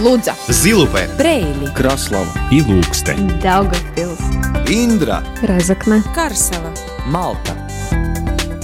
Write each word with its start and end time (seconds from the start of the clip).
Лудза, 0.00 0.34
Зилупе, 0.48 1.10
Брейли, 1.18 1.66
Краслава 1.76 2.32
и 2.50 2.62
Лукстē. 2.62 3.16
Daugavpils, 3.42 4.18
Индра 4.66 5.22
Разокне, 5.42 6.02
Карсела. 6.14 6.72
Малта 7.04 7.52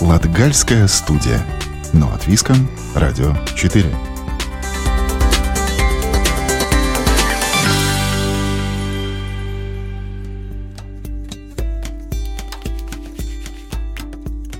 Латгальская 0.00 0.86
студия. 0.88 1.44
Но 1.92 2.10
от 2.10 2.26
Виском. 2.26 2.70
Радио 2.94 3.34
4. 3.54 3.84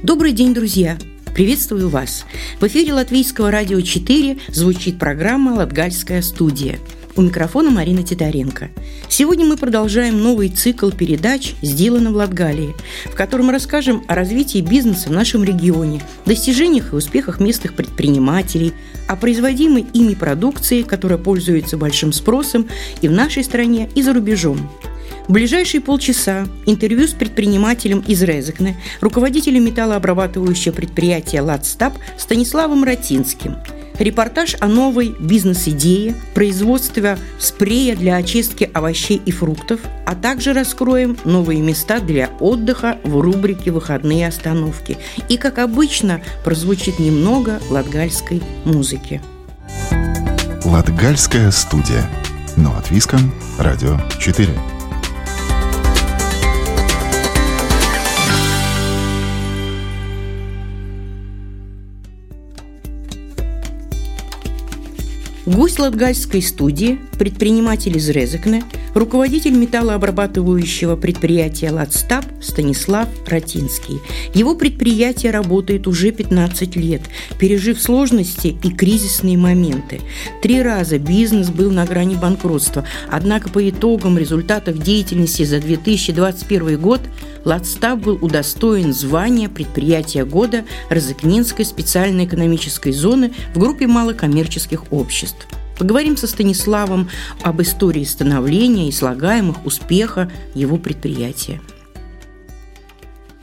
Добрый 0.02 0.32
день, 0.32 0.52
друзья! 0.52 0.98
Приветствую 1.36 1.90
вас! 1.90 2.24
В 2.60 2.66
эфире 2.66 2.94
Латвийского 2.94 3.50
радио 3.50 3.82
4 3.82 4.38
звучит 4.48 4.98
программа 4.98 5.50
«Латгальская 5.50 6.22
студия». 6.22 6.78
У 7.14 7.20
микрофона 7.20 7.68
Марина 7.68 8.02
Титаренко. 8.02 8.70
Сегодня 9.10 9.44
мы 9.44 9.58
продолжаем 9.58 10.22
новый 10.22 10.48
цикл 10.48 10.88
передач 10.88 11.52
«Сделано 11.60 12.10
в 12.10 12.16
Латгалии», 12.16 12.74
в 13.04 13.14
котором 13.14 13.50
расскажем 13.50 14.02
о 14.08 14.14
развитии 14.14 14.62
бизнеса 14.62 15.10
в 15.10 15.12
нашем 15.12 15.44
регионе, 15.44 16.00
достижениях 16.24 16.94
и 16.94 16.96
успехах 16.96 17.38
местных 17.38 17.74
предпринимателей, 17.74 18.72
о 19.06 19.14
производимой 19.14 19.84
ими 19.92 20.14
продукции, 20.14 20.80
которая 20.80 21.18
пользуется 21.18 21.76
большим 21.76 22.14
спросом 22.14 22.66
и 23.02 23.08
в 23.08 23.12
нашей 23.12 23.44
стране, 23.44 23.90
и 23.94 24.00
за 24.00 24.14
рубежом. 24.14 24.70
В 25.28 25.32
ближайшие 25.32 25.80
полчаса 25.80 26.46
интервью 26.66 27.08
с 27.08 27.12
предпринимателем 27.12 27.98
из 28.06 28.22
Резекне, 28.22 28.80
руководителем 29.00 29.64
металлообрабатывающего 29.64 30.72
предприятия 30.72 31.40
«Ладстаб» 31.40 31.94
Станиславом 32.16 32.84
Ратинским. 32.84 33.56
Репортаж 33.98 34.54
о 34.60 34.66
новой 34.68 35.16
бизнес-идее, 35.18 36.14
производстве 36.34 37.18
спрея 37.40 37.96
для 37.96 38.16
очистки 38.16 38.70
овощей 38.72 39.20
и 39.24 39.32
фруктов, 39.32 39.80
а 40.04 40.14
также 40.14 40.52
раскроем 40.52 41.16
новые 41.24 41.60
места 41.60 41.98
для 41.98 42.28
отдыха 42.38 42.98
в 43.02 43.18
рубрике 43.20 43.72
«Выходные 43.72 44.28
остановки». 44.28 44.96
И, 45.28 45.38
как 45.38 45.58
обычно, 45.58 46.20
прозвучит 46.44 47.00
немного 47.00 47.60
латгальской 47.68 48.42
музыки. 48.64 49.20
Латгальская 50.64 51.50
студия. 51.50 52.08
Но 52.56 52.76
от 52.76 52.90
Виском. 52.90 53.32
Радио 53.58 53.98
4. 54.20 54.75
Гость 65.46 65.78
Латгальской 65.78 66.42
студии, 66.42 67.00
предприниматель 67.16 67.96
из 67.96 68.08
Резекне, 68.08 68.62
руководитель 68.94 69.54
металлообрабатывающего 69.56 70.96
предприятия 70.96 71.70
«Ладстаб» 71.70 72.24
Станислав 72.40 73.08
Ратинский. 73.26 74.00
Его 74.34 74.54
предприятие 74.54 75.32
работает 75.32 75.86
уже 75.86 76.12
15 76.12 76.76
лет, 76.76 77.02
пережив 77.38 77.80
сложности 77.80 78.56
и 78.62 78.70
кризисные 78.70 79.36
моменты. 79.36 80.00
Три 80.42 80.62
раза 80.62 80.98
бизнес 80.98 81.50
был 81.50 81.70
на 81.70 81.84
грани 81.84 82.14
банкротства, 82.14 82.84
однако 83.10 83.48
по 83.50 83.68
итогам 83.68 84.18
результатов 84.18 84.78
деятельности 84.78 85.44
за 85.44 85.60
2021 85.60 86.80
год 86.80 87.00
«Ладстаб» 87.44 88.00
был 88.00 88.18
удостоен 88.20 88.92
звания 88.92 89.48
предприятия 89.48 90.24
года 90.24 90.64
Розыкнинской 90.90 91.64
специальной 91.64 92.24
экономической 92.24 92.92
зоны 92.92 93.32
в 93.54 93.58
группе 93.58 93.86
малокоммерческих 93.86 94.92
обществ. 94.92 95.46
Поговорим 95.78 96.16
со 96.16 96.26
Станиславом 96.26 97.10
об 97.42 97.60
истории 97.60 98.04
становления 98.04 98.88
и 98.88 98.92
слагаемых 98.92 99.66
успеха 99.66 100.30
его 100.54 100.78
предприятия. 100.78 101.60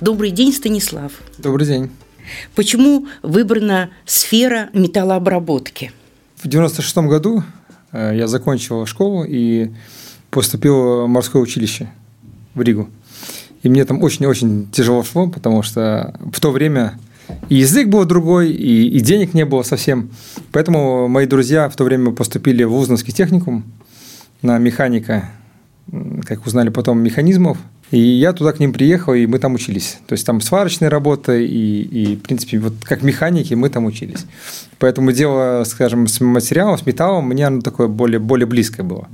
Добрый 0.02 0.31
день, 0.31 0.52
Станислав. 0.52 1.12
Добрый 1.38 1.68
день. 1.68 1.91
Почему 2.56 3.07
выбрана 3.22 3.91
сфера 4.06 4.69
металлообработки? 4.74 5.91
В 6.41 6.47
96 6.47 6.97
году 6.97 7.44
э, 7.91 8.13
я 8.16 8.28
закончил 8.28 8.86
школу 8.88 9.24
и 9.24 9.69
поступил 10.31 11.06
в 11.06 11.07
морское 11.07 11.41
училище 11.41 11.90
в 12.56 12.62
Ригу. 12.62 12.90
И 13.62 13.69
мне 13.69 13.86
там 13.86 14.02
очень-очень 14.02 14.69
тяжело 14.72 15.03
шло, 15.03 15.30
потому 15.30 15.62
что 15.62 16.16
в 16.19 16.40
то 16.40 16.52
время 16.52 16.97
и 17.50 17.56
язык 17.56 17.88
был 17.88 18.06
другой, 18.06 18.51
и, 18.51 18.88
и 18.88 19.00
денег 19.00 19.34
не 19.34 19.45
было 19.45 19.63
совсем. 19.63 20.09
Поэтому 20.51 21.07
мои 21.07 21.25
друзья 21.25 21.69
в 21.69 21.75
то 21.75 21.84
время 21.84 22.11
поступили 22.11 22.63
в 22.63 22.75
Узнанский 22.75 23.13
техникум 23.13 23.63
на 24.41 24.57
механика, 24.57 25.29
как 26.25 26.45
узнали 26.45 26.69
потом, 26.69 27.00
механизмов. 27.00 27.57
И 27.91 28.00
я 28.00 28.33
туда 28.33 28.53
к 28.53 28.59
ним 28.59 28.73
приехал, 28.73 29.13
и 29.13 29.28
мы 29.28 29.38
там 29.38 29.53
учились. 29.53 30.00
То 30.07 30.13
есть 30.13 30.25
там 30.25 30.41
сварочная 30.41 30.89
работа, 30.89 31.38
и, 31.38 31.45
и 31.45 32.16
в 32.16 32.22
принципе, 32.22 32.57
вот 32.57 32.73
как 32.81 33.03
механики 33.03 33.53
мы 33.53 33.69
там 33.69 33.85
учились. 33.85 34.25
Поэтому 34.79 35.12
дело, 35.12 35.63
скажем, 35.66 36.07
с 36.07 36.19
материалом, 36.19 36.78
с 36.78 36.85
металлом, 36.88 37.28
мне 37.28 37.45
оно 37.45 37.62
такое 37.62 37.88
более, 37.88 38.19
более 38.19 38.47
близкое 38.47 38.81
было. 38.81 39.07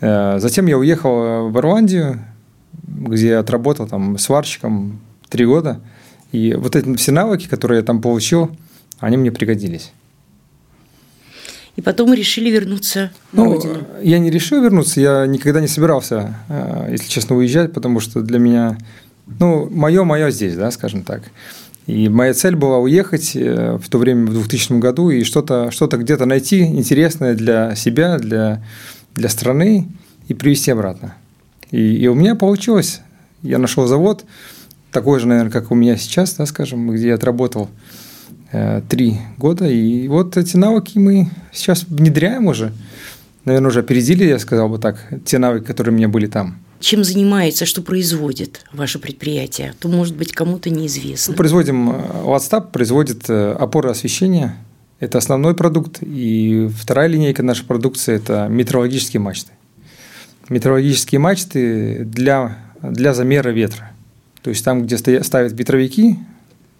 Э, 0.00 0.38
затем 0.38 0.66
я 0.66 0.76
уехал 0.76 1.48
в 1.48 1.56
Ирландию, 1.56 2.20
где 2.82 3.28
я 3.28 3.38
отработал 3.38 3.86
там 3.86 4.18
сварщиком 4.18 5.00
три 5.30 5.46
года. 5.46 5.80
И 6.32 6.54
вот 6.54 6.76
эти 6.76 6.94
все 6.96 7.12
навыки, 7.12 7.48
которые 7.48 7.78
я 7.78 7.84
там 7.84 8.00
получил, 8.00 8.56
они 8.98 9.16
мне 9.16 9.32
пригодились. 9.32 9.92
И 11.76 11.82
потом 11.82 12.10
мы 12.10 12.16
решили 12.16 12.50
вернуться 12.50 13.10
на 13.32 13.44
ну, 13.44 13.52
родину. 13.52 13.78
Я 14.02 14.18
не 14.18 14.30
решил 14.30 14.62
вернуться, 14.62 15.00
я 15.00 15.26
никогда 15.26 15.60
не 15.60 15.68
собирался, 15.68 16.36
э, 16.48 16.88
если 16.90 17.08
честно, 17.08 17.36
уезжать, 17.36 17.72
потому 17.72 18.00
что 18.00 18.20
для 18.20 18.38
меня, 18.38 18.76
ну, 19.38 19.68
мое, 19.70 20.04
мое 20.04 20.30
здесь, 20.30 20.56
да, 20.56 20.70
скажем 20.72 21.02
так. 21.04 21.22
И 21.86 22.08
моя 22.08 22.34
цель 22.34 22.54
была 22.54 22.78
уехать 22.78 23.34
э, 23.34 23.78
в 23.82 23.88
то 23.88 23.98
время, 23.98 24.26
в 24.26 24.32
2000 24.34 24.74
году, 24.78 25.10
и 25.10 25.24
что-то 25.24 25.70
что 25.70 25.86
где-то 25.86 26.26
найти 26.26 26.60
интересное 26.60 27.34
для 27.34 27.74
себя, 27.74 28.18
для, 28.18 28.62
для 29.14 29.28
страны 29.28 29.88
и 30.28 30.34
привезти 30.34 30.70
обратно. 30.72 31.14
И, 31.70 31.96
и 31.96 32.06
у 32.08 32.14
меня 32.14 32.34
получилось. 32.34 33.00
Я 33.42 33.58
нашел 33.58 33.86
завод, 33.86 34.24
такой 34.92 35.20
же, 35.20 35.26
наверное, 35.26 35.50
как 35.50 35.70
у 35.70 35.74
меня 35.74 35.96
сейчас, 35.96 36.34
да, 36.34 36.46
скажем, 36.46 36.90
где 36.90 37.08
я 37.08 37.14
отработал 37.14 37.68
э, 38.52 38.82
три 38.88 39.18
года. 39.38 39.68
И 39.68 40.08
вот 40.08 40.36
эти 40.36 40.56
навыки 40.56 40.98
мы 40.98 41.30
сейчас 41.52 41.84
внедряем 41.88 42.46
уже. 42.46 42.72
Наверное, 43.44 43.68
уже 43.68 43.80
опередили, 43.80 44.24
я 44.24 44.38
сказал 44.38 44.68
бы 44.68 44.78
так, 44.78 44.98
те 45.24 45.38
навыки, 45.38 45.64
которые 45.64 45.94
у 45.94 45.96
меня 45.96 46.08
были 46.08 46.26
там. 46.26 46.58
Чем 46.80 47.04
занимается, 47.04 47.66
что 47.66 47.82
производит 47.82 48.64
ваше 48.72 48.98
предприятие? 48.98 49.74
То, 49.78 49.88
может 49.88 50.16
быть, 50.16 50.32
кому-то 50.32 50.70
неизвестно. 50.70 51.32
Мы 51.32 51.36
производим, 51.36 51.90
WhatsApp 51.90 52.70
производит 52.70 53.28
э, 53.28 53.52
опоры 53.52 53.90
освещения. 53.90 54.56
Это 54.98 55.18
основной 55.18 55.54
продукт. 55.54 55.98
И 56.02 56.68
вторая 56.74 57.08
линейка 57.08 57.42
нашей 57.42 57.64
продукции– 57.64 58.14
это 58.16 58.48
метеорологические 58.48 59.20
мачты 59.20 59.52
метеорологические 60.50 61.18
мачты 61.20 62.04
для, 62.04 62.58
для 62.82 63.14
замера 63.14 63.48
ветра. 63.50 63.92
То 64.42 64.50
есть 64.50 64.64
там, 64.64 64.84
где 64.86 64.96
ставят 64.96 65.52
ветровики, 65.52 66.18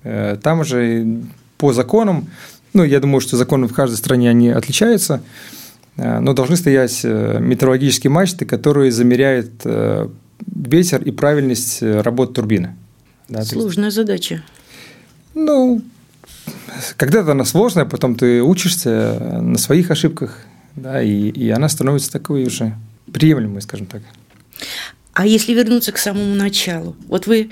э, 0.03 0.39
там 0.43 0.65
же 0.65 1.23
по 1.59 1.73
законам, 1.73 2.29
ну, 2.73 2.85
я 2.85 3.01
думаю, 3.01 3.21
что 3.21 3.37
законы 3.37 3.67
в 3.67 3.75
каждой 3.75 3.97
стране 3.97 4.31
они 4.31 4.49
отличаются, 4.49 5.23
э, 5.97 6.21
но 6.21 6.33
должны 6.33 6.57
стоять 6.57 7.01
э, 7.05 7.39
метеорологические 7.41 8.11
мачты, 8.11 8.47
которые 8.47 8.93
замеряют 8.93 9.51
ветер 10.47 11.03
и 11.03 11.11
правильность 11.11 11.83
работы 11.83 12.35
турбины. 12.35 12.75
Да, 13.29 13.45
Сложная 13.45 13.87
есть, 13.87 13.97
задача. 13.97 14.43
Ну, 15.35 15.83
когда-то 16.97 17.33
она 17.33 17.45
сложная, 17.45 17.85
потом 17.85 18.15
ты 18.15 18.43
учишься 18.43 19.39
на 19.41 19.59
своих 19.59 19.91
ошибках, 19.91 20.39
да, 20.77 21.03
и, 21.03 21.29
и 21.29 21.51
она 21.51 21.69
становится 21.69 22.11
такой 22.11 22.45
уже 22.45 22.75
приемлемой, 23.13 23.61
скажем 23.61 23.87
так. 23.87 24.03
А 25.21 25.27
если 25.27 25.53
вернуться 25.53 25.93
к 25.93 25.99
самому 25.99 26.35
началу? 26.35 26.97
Вот 27.07 27.27
вы 27.27 27.51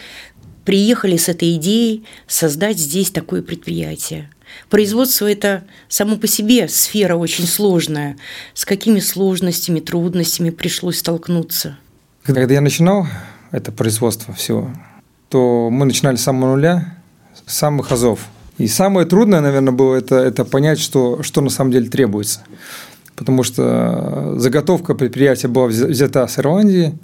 приехали 0.65 1.19
с 1.19 1.29
этой 1.29 1.56
идеей 1.56 2.03
создать 2.26 2.79
здесь 2.79 3.11
такое 3.11 3.43
предприятие. 3.43 4.31
Производство– 4.70 5.31
это 5.31 5.65
само 5.87 6.17
по 6.17 6.26
себе 6.26 6.67
сфера 6.69 7.17
очень 7.17 7.47
сложная. 7.47 8.17
С 8.55 8.65
какими 8.65 9.00
сложностями, 9.00 9.81
трудностями 9.81 10.49
пришлось 10.49 11.00
столкнуться? 11.00 11.76
Когда 12.23 12.55
я 12.55 12.62
начинал 12.62 13.06
это 13.50 13.70
производство 13.70 14.32
все, 14.32 14.73
то 15.29 15.69
мы 15.70 15.85
начинали 15.85 16.17
с 16.17 16.23
самого 16.23 16.55
нуля, 16.55 16.97
с 17.44 17.55
самых 17.55 17.93
азов. 17.93 18.20
И 18.56 18.67
самое 18.67 19.06
трудное, 19.06 19.43
наверное, 19.43 19.75
было 19.75 19.97
это, 19.97 20.15
это 20.15 20.47
понять, 20.47 20.79
что, 20.79 21.23
что 21.23 21.43
на 21.43 21.50
самом 21.50 21.73
деле 21.73 21.91
требуется 21.91 22.41
потому 23.15 23.43
что 23.43 24.35
заготовка 24.37 24.94
предприятия 24.94 25.49
была 25.49 25.67
взята 25.67 26.29
с 26.29 26.38
Ирландии, 26.38 26.97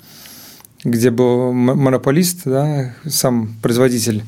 где 0.84 1.10
был 1.10 1.52
монополист, 1.52 2.42
да, 2.44 2.94
сам 3.06 3.54
производитель. 3.62 4.22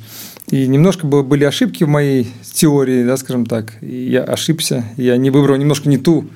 И 0.50 0.66
немножко 0.66 1.06
были 1.06 1.44
ошибки 1.44 1.84
в 1.84 1.88
моей 1.88 2.32
теории, 2.42 3.04
да, 3.04 3.16
скажем 3.16 3.46
так. 3.46 3.74
И 3.82 4.10
я 4.10 4.22
ошибся, 4.22 4.84
я 4.96 5.16
не 5.16 5.30
выбрал 5.30 5.56
немножко 5.56 5.88
не 5.88 5.98
ту 5.98 6.26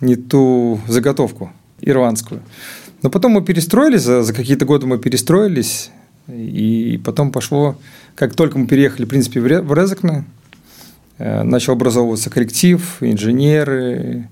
не 0.00 0.16
ту 0.16 0.80
заготовку 0.88 1.52
ирландскую. 1.80 2.42
Но 3.02 3.10
потом 3.10 3.32
мы 3.32 3.42
перестроились, 3.42 4.02
за, 4.02 4.22
за 4.22 4.32
какие-то 4.32 4.64
годы 4.64 4.86
мы 4.86 4.98
перестроились, 4.98 5.90
и 6.28 7.00
потом 7.04 7.32
пошло, 7.32 7.76
как 8.14 8.34
только 8.34 8.58
мы 8.58 8.66
переехали, 8.66 9.04
в 9.04 9.08
принципе, 9.08 9.40
в 9.40 9.74
Резекне, 9.74 10.24
э, 11.18 11.42
начал 11.42 11.74
образовываться 11.74 12.30
коллектив, 12.30 12.96
инженеры, 13.00 14.28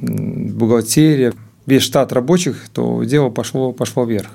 бухгалтерия, 0.00 1.34
весь 1.70 1.82
штат 1.82 2.12
рабочих, 2.12 2.68
то 2.72 3.02
дело 3.04 3.30
пошло, 3.30 3.72
пошло 3.72 4.04
вверх. 4.04 4.30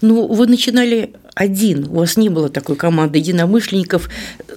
Ну, 0.00 0.26
вы 0.26 0.46
начинали 0.46 1.12
один, 1.34 1.86
у 1.88 2.00
вас 2.00 2.16
не 2.16 2.28
было 2.28 2.48
такой 2.48 2.76
команды 2.76 3.18
единомышленников 3.18 4.08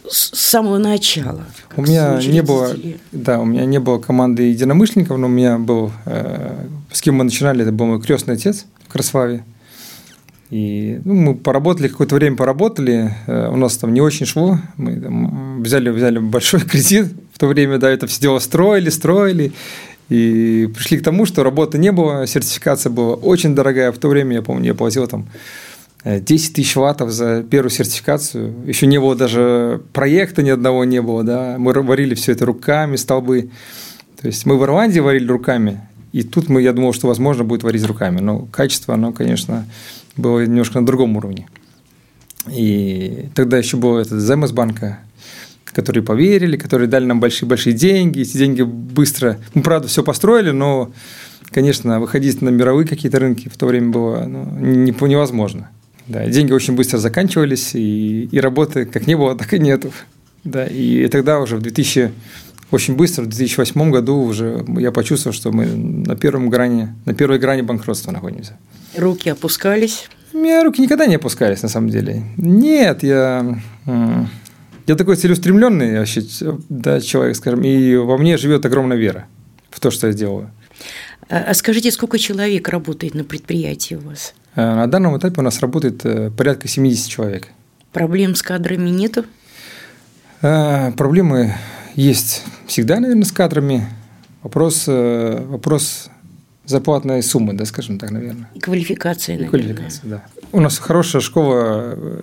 с 0.10 0.36
самого 0.36 0.78
начала. 0.78 1.44
У 1.76 1.82
меня 1.82 2.20
не 2.24 2.42
было, 2.42 2.76
да, 3.12 3.40
у 3.40 3.46
меня 3.46 3.66
не 3.66 3.80
было 3.80 4.00
команды 4.00 4.44
единомышленников, 4.44 5.18
но 5.18 5.28
у 5.28 5.30
меня 5.30 5.58
был, 5.58 5.92
э, 6.06 6.66
с 6.92 7.02
кем 7.02 7.16
мы 7.16 7.24
начинали, 7.24 7.62
это 7.62 7.72
был 7.72 7.86
мой 7.86 8.02
крестный 8.02 8.36
отец 8.36 8.66
в 8.88 8.92
Красваве. 8.92 9.44
И 10.50 11.02
ну, 11.04 11.16
мы 11.16 11.36
поработали, 11.36 11.88
какое-то 11.88 12.16
время 12.16 12.36
поработали, 12.36 13.16
э, 13.28 13.50
у 13.50 13.56
нас 13.56 13.78
там 13.78 13.94
не 13.94 14.02
очень 14.02 14.26
шло, 14.26 14.60
мы 14.78 15.00
там, 15.00 15.64
взяли, 15.64 15.90
взяли 15.90 16.20
большой 16.20 16.62
кредит, 16.70 17.08
в 17.34 17.40
то 17.40 17.48
время, 17.48 17.80
да, 17.80 17.90
это 17.90 18.08
все 18.08 18.22
дело 18.22 18.40
строили, 18.40 18.90
строили, 18.90 19.54
и 20.10 20.70
пришли 20.74 20.98
к 20.98 21.04
тому, 21.04 21.26
что 21.26 21.44
работы 21.44 21.78
не 21.78 21.92
было, 21.92 22.28
сертификация 22.28 22.90
была 22.90 23.16
очень 23.16 23.56
дорогая. 23.56 23.92
В 23.92 23.98
то 23.98 24.10
время, 24.10 24.36
я 24.36 24.42
помню, 24.42 24.68
я 24.68 24.74
платил 24.74 25.08
там 25.08 25.28
10 26.04 26.52
э, 26.52 26.54
тысяч 26.54 26.76
ваттов 26.76 27.12
за 27.12 27.44
первую 27.44 27.72
сертификацию. 27.72 28.54
Еще 28.66 28.88
не 28.88 29.00
было 29.00 29.16
даже 29.16 29.82
проекта 29.94 30.44
ни 30.44 30.50
одного 30.50 30.84
не 30.84 31.02
было. 31.02 31.24
Да? 31.24 31.56
Мы 31.58 31.74
варили 31.74 32.16
все 32.16 32.34
это 32.34 32.46
руками, 32.46 32.96
столбы. 32.98 33.50
То 34.22 34.28
есть 34.28 34.46
мы 34.46 34.58
в 34.58 34.64
Ирландии 34.64 35.00
варили 35.00 35.28
руками, 35.28 35.82
и 36.14 36.24
тут 36.24 36.48
мы, 36.48 36.62
я 36.62 36.74
думал, 36.74 36.94
что 36.94 37.08
возможно 37.08 37.44
будет 37.44 37.64
варить 37.64 37.86
руками. 37.86 38.20
Но 38.20 38.48
качество, 38.52 38.94
оно, 38.94 39.12
конечно, 39.12 39.66
было 40.16 40.46
немножко 40.46 40.80
на 40.80 40.86
другом 40.86 41.18
уровне. 41.18 41.48
И 42.52 43.30
тогда 43.36 43.58
еще 43.58 43.78
был 43.78 43.98
этот 43.98 44.22
Земес 44.22 44.52
банка, 44.52 45.00
которые 45.74 46.04
поверили, 46.04 46.58
которые 46.58 46.88
дали 46.88 47.06
нам 47.06 47.20
большие-большие 47.20 47.74
деньги. 47.74 48.22
Эти 48.22 48.38
деньги 48.38 48.62
быстро... 48.62 49.38
Мы, 49.54 49.62
правда, 49.62 49.88
все 49.88 50.04
построили, 50.04 50.52
но, 50.52 50.92
конечно, 51.52 52.00
выходить 52.00 52.42
на 52.42 52.50
мировые 52.50 52.88
какие-то 52.88 53.20
рынки 53.20 53.50
в 53.50 53.58
то 53.58 53.66
время 53.66 53.90
было 53.90 54.24
ну, 54.24 54.46
невозможно. 55.08 55.70
Да, 56.08 56.26
деньги 56.28 56.52
очень 56.52 56.76
быстро 56.76 56.98
заканчивались, 56.98 57.76
и, 57.76 58.26
и 58.26 58.40
работы 58.40 58.86
как 58.86 59.08
не 59.08 59.16
было, 59.16 59.36
так 59.36 59.54
и 59.54 59.60
нету. 59.60 59.92
Да, 60.44 60.66
и 60.66 61.08
тогда 61.08 61.40
уже 61.40 61.56
в 61.56 61.62
2000 61.62 62.12
очень 62.72 62.96
быстро, 62.96 63.22
в 63.24 63.28
2008 63.28 63.92
году 63.92 64.18
уже 64.18 64.66
я 64.80 64.92
почувствовал, 64.92 65.34
что 65.34 65.52
мы 65.52 65.66
на 65.66 66.16
первом 66.16 66.50
грани, 66.50 66.90
на 67.06 67.14
первой 67.14 67.38
грани 67.38 67.62
банкротства 67.62 68.12
находимся. 68.12 68.58
Руки 68.98 69.30
опускались? 69.30 70.10
У 70.34 70.38
меня 70.38 70.64
руки 70.64 70.82
никогда 70.82 71.06
не 71.06 71.16
опускались, 71.16 71.62
на 71.62 71.70
самом 71.70 71.90
деле. 71.90 72.24
Нет, 72.38 73.04
я 73.04 73.60
я 74.88 74.96
такой 74.96 75.16
целеустремленный 75.16 76.00
вообще, 76.00 76.24
да, 76.70 77.00
человек, 77.00 77.36
скажем, 77.36 77.64
и 77.64 77.96
во 77.96 78.18
мне 78.18 78.38
живет 78.38 78.66
огромная 78.66 78.98
вера 78.98 79.28
в 79.70 79.80
то, 79.80 79.92
что 79.92 80.08
я 80.08 80.14
делаю. 80.14 80.52
А, 81.30 81.40
а 81.40 81.54
скажите, 81.54 81.92
сколько 81.92 82.20
человек 82.20 82.68
работает 82.70 83.14
на 83.14 83.24
предприятии 83.24 83.96
у 83.96 84.02
вас? 84.02 84.34
А, 84.56 84.76
на 84.76 84.88
данном 84.88 85.18
этапе 85.18 85.40
у 85.40 85.44
нас 85.44 85.60
работает 85.60 86.06
э, 86.06 86.32
порядка 86.32 86.68
70 86.68 87.10
человек. 87.10 87.48
Проблем 87.92 88.36
с 88.36 88.42
кадрами 88.42 88.90
нету? 88.90 89.26
Проблемы 90.42 91.54
есть 91.96 92.44
всегда, 92.68 93.00
наверное, 93.00 93.24
с 93.24 93.32
кадрами. 93.32 93.88
Вопрос, 94.42 94.86
э, 94.88 95.46
вопрос 95.48 96.10
зарплатной 96.66 97.24
суммы, 97.24 97.54
да, 97.54 97.66
скажем 97.66 97.98
так, 97.98 98.12
наверное. 98.12 98.50
И 98.54 98.60
квалификация, 98.60 99.38
наверное. 99.38 99.60
И 99.60 99.64
квалификация, 99.64 100.10
да. 100.10 100.24
У 100.52 100.60
нас 100.60 100.78
хорошая 100.80 101.22
школа 101.22 101.94
э, 101.96 102.22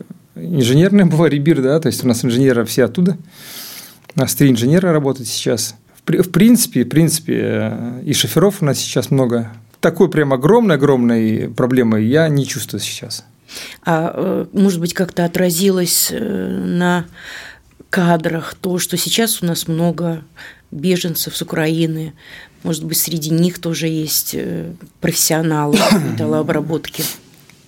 инженерная 0.50 1.06
была 1.06 1.28
Рибир, 1.28 1.62
да, 1.62 1.78
то 1.80 1.86
есть 1.86 2.04
у 2.04 2.08
нас 2.08 2.24
инженеры 2.24 2.64
все 2.64 2.84
оттуда. 2.84 3.16
У 4.16 4.20
нас 4.20 4.34
три 4.34 4.50
инженера 4.50 4.92
работают 4.92 5.28
сейчас. 5.28 5.76
В, 6.04 6.10
в 6.10 6.30
принципе, 6.30 6.84
в 6.84 6.88
принципе, 6.88 7.40
э, 7.42 8.02
и 8.04 8.12
шоферов 8.12 8.60
у 8.60 8.64
нас 8.64 8.78
сейчас 8.78 9.10
много. 9.10 9.52
Такой 9.80 10.10
прям 10.10 10.32
огромной-огромной 10.32 11.48
проблемы 11.50 12.00
я 12.02 12.28
не 12.28 12.46
чувствую 12.46 12.80
сейчас. 12.80 13.24
А 13.84 14.12
э, 14.14 14.46
может 14.52 14.80
быть, 14.80 14.94
как-то 14.94 15.24
отразилось 15.24 16.08
э, 16.10 16.18
на 16.18 17.06
кадрах 17.88 18.54
то, 18.60 18.78
что 18.78 18.96
сейчас 18.96 19.42
у 19.42 19.46
нас 19.46 19.68
много 19.68 20.22
беженцев 20.70 21.36
с 21.36 21.42
Украины, 21.42 22.12
может 22.62 22.84
быть, 22.84 22.98
среди 22.98 23.30
них 23.30 23.58
тоже 23.58 23.88
есть 23.88 24.36
профессионалы 25.00 25.78
металлообработки. 26.12 27.02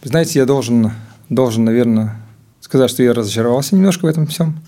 Знаете, 0.03 0.41
я 0.41 0.45
должен, 0.45 0.93
должен, 1.29 1.65
наверное, 1.65 2.22
сказать, 2.73 2.91
что 2.91 3.03
я 3.03 3.13
разочаровался 3.13 3.77
немножко 3.77 4.07
в 4.07 4.09
этом 4.09 4.27
всем, 4.27 4.59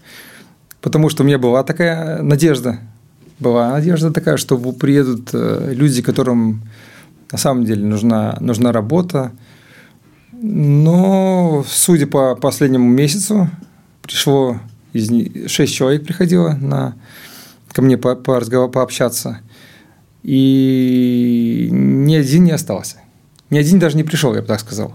потому 0.83 1.09
что 1.09 1.23
у 1.23 1.27
меня 1.27 1.39
была 1.39 1.65
такая 1.65 2.21
надежда, 2.21 2.81
была 3.39 3.71
надежда 3.71 4.11
такая, 4.11 4.37
что 4.37 4.59
приедут 4.59 5.31
э, 5.33 5.73
люди, 5.73 6.03
которым 6.03 6.69
на 7.33 7.39
самом 7.39 7.65
деле 7.65 7.83
нужна, 7.87 8.37
нужна 8.41 8.73
работа, 8.73 9.33
но, 10.33 11.65
судя 11.67 12.07
по 12.07 12.35
последнему 12.37 12.87
месяцу, 12.87 13.49
пришло 14.03 14.61
из 14.93 15.11
них, 15.11 15.51
6 15.51 15.75
человек 15.75 16.05
приходило 16.05 16.51
на, 16.53 16.97
ко 17.73 17.81
мне 17.81 17.97
по, 17.97 18.17
по 18.17 18.39
разговор, 18.39 18.71
пообщаться, 18.71 19.41
и 20.23 21.71
ни 21.73 22.15
один 22.17 22.45
не 22.45 22.51
остался. 22.51 22.99
Ни 23.49 23.57
один 23.57 23.79
даже 23.79 23.97
не 23.97 24.05
пришел, 24.05 24.35
я 24.35 24.43
бы 24.43 24.47
так 24.47 24.61
сказал. 24.61 24.95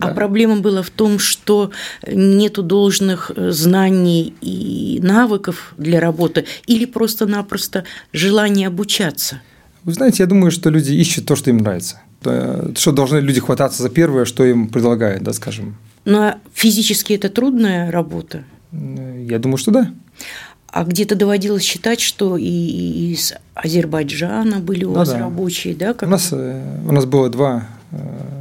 А 0.00 0.08
проблема 0.08 0.56
была 0.60 0.82
в 0.82 0.90
том, 0.90 1.18
что 1.18 1.70
нету 2.06 2.62
должных 2.62 3.30
э, 3.34 3.50
знаний 3.50 4.34
и 4.40 4.98
навыков 5.02 5.74
для 5.76 6.00
работы 6.00 6.44
или 6.66 6.84
просто-напросто 6.84 7.84
желание 8.12 8.68
обучаться? 8.68 9.40
Вы 9.84 9.92
знаете, 9.92 10.22
я 10.22 10.26
думаю, 10.26 10.50
что 10.50 10.70
люди 10.70 10.92
ищут 10.92 11.26
то, 11.26 11.36
что 11.36 11.50
им 11.50 11.58
нравится. 11.58 12.00
Что 12.22 12.92
должны 12.92 13.18
люди 13.18 13.40
хвататься 13.40 13.82
за 13.82 13.90
первое, 13.90 14.24
что 14.24 14.44
им 14.44 14.68
предлагают, 14.68 15.22
да, 15.22 15.32
скажем. 15.32 15.76
А 16.06 16.38
физически 16.52 17.12
это 17.12 17.28
трудная 17.28 17.90
работа? 17.90 18.44
Я 18.72 19.38
думаю, 19.38 19.58
что 19.58 19.70
да. 19.70 19.90
А 20.70 20.84
где-то 20.84 21.14
доводилось 21.14 21.62
считать, 21.62 22.00
что 22.00 22.36
и 22.36 23.12
из 23.12 23.32
Азербайджана 23.54 24.58
были 24.58 24.84
у 24.84 24.90
ну, 24.90 24.96
вас 24.96 25.10
да. 25.10 25.20
рабочие, 25.20 25.74
да? 25.74 25.94
Как... 25.94 26.08
У, 26.08 26.10
нас, 26.10 26.28
э, 26.32 26.62
у 26.86 26.92
нас 26.92 27.06
было 27.06 27.30
два 27.30 27.66
э, 27.90 28.37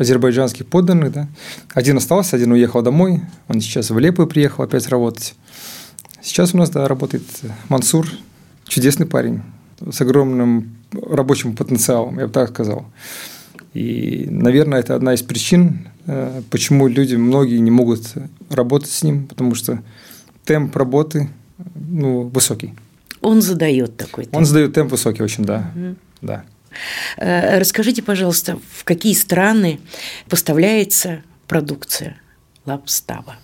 азербайджанских 0.00 0.66
подданных. 0.66 1.12
Да. 1.12 1.28
Один 1.74 1.98
остался, 1.98 2.36
один 2.36 2.52
уехал 2.52 2.82
домой. 2.82 3.20
Он 3.48 3.60
сейчас 3.60 3.90
в 3.90 3.98
Лепую 3.98 4.26
приехал 4.26 4.64
опять 4.64 4.88
работать. 4.88 5.34
Сейчас 6.22 6.54
у 6.54 6.58
нас 6.58 6.70
да, 6.70 6.88
работает 6.88 7.22
Мансур, 7.68 8.06
чудесный 8.66 9.06
парень, 9.06 9.42
с 9.90 10.00
огромным 10.00 10.76
рабочим 10.92 11.54
потенциалом, 11.54 12.18
я 12.18 12.26
бы 12.26 12.32
так 12.32 12.50
сказал. 12.50 12.86
И, 13.74 14.26
наверное, 14.30 14.80
это 14.80 14.94
одна 14.94 15.14
из 15.14 15.22
причин, 15.22 15.88
э, 16.06 16.42
почему 16.50 16.88
люди, 16.88 17.14
многие 17.14 17.58
не 17.58 17.70
могут 17.70 18.14
работать 18.48 18.90
с 18.90 19.02
ним, 19.02 19.26
потому 19.26 19.54
что 19.54 19.80
темп 20.44 20.74
работы 20.76 21.30
ну, 21.74 22.22
высокий. 22.22 22.74
Он 23.20 23.42
задает 23.42 23.96
такой 23.96 24.24
темп. 24.24 24.36
Он 24.36 24.44
задает 24.44 24.72
темп 24.72 24.92
высокий 24.92 25.22
очень, 25.22 25.44
да. 25.44 25.70
Угу. 25.74 25.94
да. 26.22 26.44
Э, 27.16 27.58
расскажите, 27.58 28.02
пожалуйста, 28.02 28.58
в 28.72 28.84
какие 28.84 29.14
страны 29.14 29.80
поставляется 30.28 31.22
продукция 31.46 32.16
Лапстаба? 32.66 33.36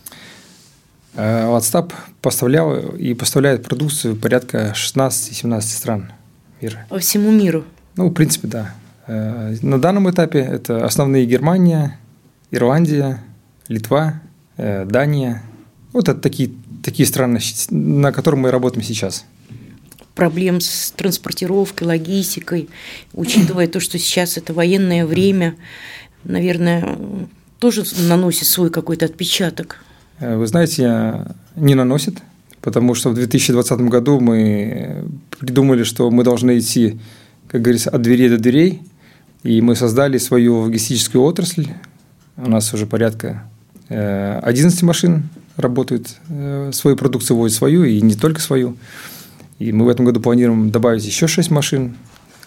Э, 1.14 1.46
Лапстаб 1.46 1.92
поставлял 2.22 2.94
и 2.96 3.14
поставляет 3.14 3.64
продукцию 3.64 4.16
порядка 4.16 4.72
16-17 4.74 5.60
стран 5.60 6.12
мира. 6.60 6.86
По 6.88 6.98
всему 6.98 7.30
миру? 7.30 7.64
Ну, 7.96 8.08
в 8.08 8.14
принципе, 8.14 8.48
да. 8.48 8.74
Э, 9.06 9.56
на 9.62 9.80
данном 9.80 10.10
этапе 10.10 10.40
это 10.40 10.84
основные 10.84 11.26
Германия, 11.26 11.98
Ирландия, 12.50 13.22
Литва, 13.68 14.20
Дания. 14.56 15.42
Вот 15.92 16.08
это 16.08 16.18
такие, 16.18 16.50
такие 16.82 17.06
страны, 17.06 17.40
на 17.70 18.10
которых 18.12 18.40
мы 18.40 18.50
работаем 18.50 18.82
сейчас 18.82 19.26
проблем 20.16 20.60
с 20.60 20.90
транспортировкой, 20.96 21.86
логистикой, 21.86 22.68
учитывая 23.12 23.68
то, 23.68 23.78
что 23.78 23.98
сейчас 23.98 24.36
это 24.36 24.52
военное 24.52 25.06
время, 25.06 25.54
наверное, 26.24 26.98
тоже 27.60 27.84
наносит 28.08 28.48
свой 28.48 28.70
какой-то 28.70 29.04
отпечаток. 29.04 29.76
Э, 30.18 30.36
вы 30.36 30.46
знаете, 30.48 31.26
не 31.54 31.74
наносит, 31.74 32.16
потому 32.62 32.94
что 32.94 33.10
в 33.10 33.14
2020 33.14 33.80
году 33.82 34.18
мы 34.18 35.04
придумали, 35.38 35.84
что 35.84 36.10
мы 36.10 36.24
должны 36.24 36.58
идти, 36.58 36.98
как 37.48 37.62
говорится, 37.62 37.90
от 37.90 38.02
дверей 38.02 38.30
до 38.30 38.38
дверей, 38.38 38.82
и 39.42 39.60
мы 39.60 39.76
создали 39.76 40.18
свою 40.18 40.60
логистическую 40.60 41.22
отрасль. 41.22 41.68
У 42.36 42.50
нас 42.50 42.72
уже 42.74 42.86
порядка 42.86 43.48
11 43.88 44.82
э, 44.82 44.86
машин 44.86 45.28
работают, 45.56 46.16
э, 46.28 46.70
свою 46.72 46.96
продукцию 46.96 47.36
возят 47.36 47.56
свою, 47.56 47.84
и 47.84 48.00
не 48.00 48.14
только 48.14 48.40
свою. 48.40 48.76
И 49.58 49.72
мы 49.72 49.84
в 49.84 49.88
этом 49.88 50.04
году 50.04 50.20
планируем 50.20 50.70
добавить 50.70 51.04
еще 51.04 51.26
6 51.26 51.50
машин. 51.50 51.96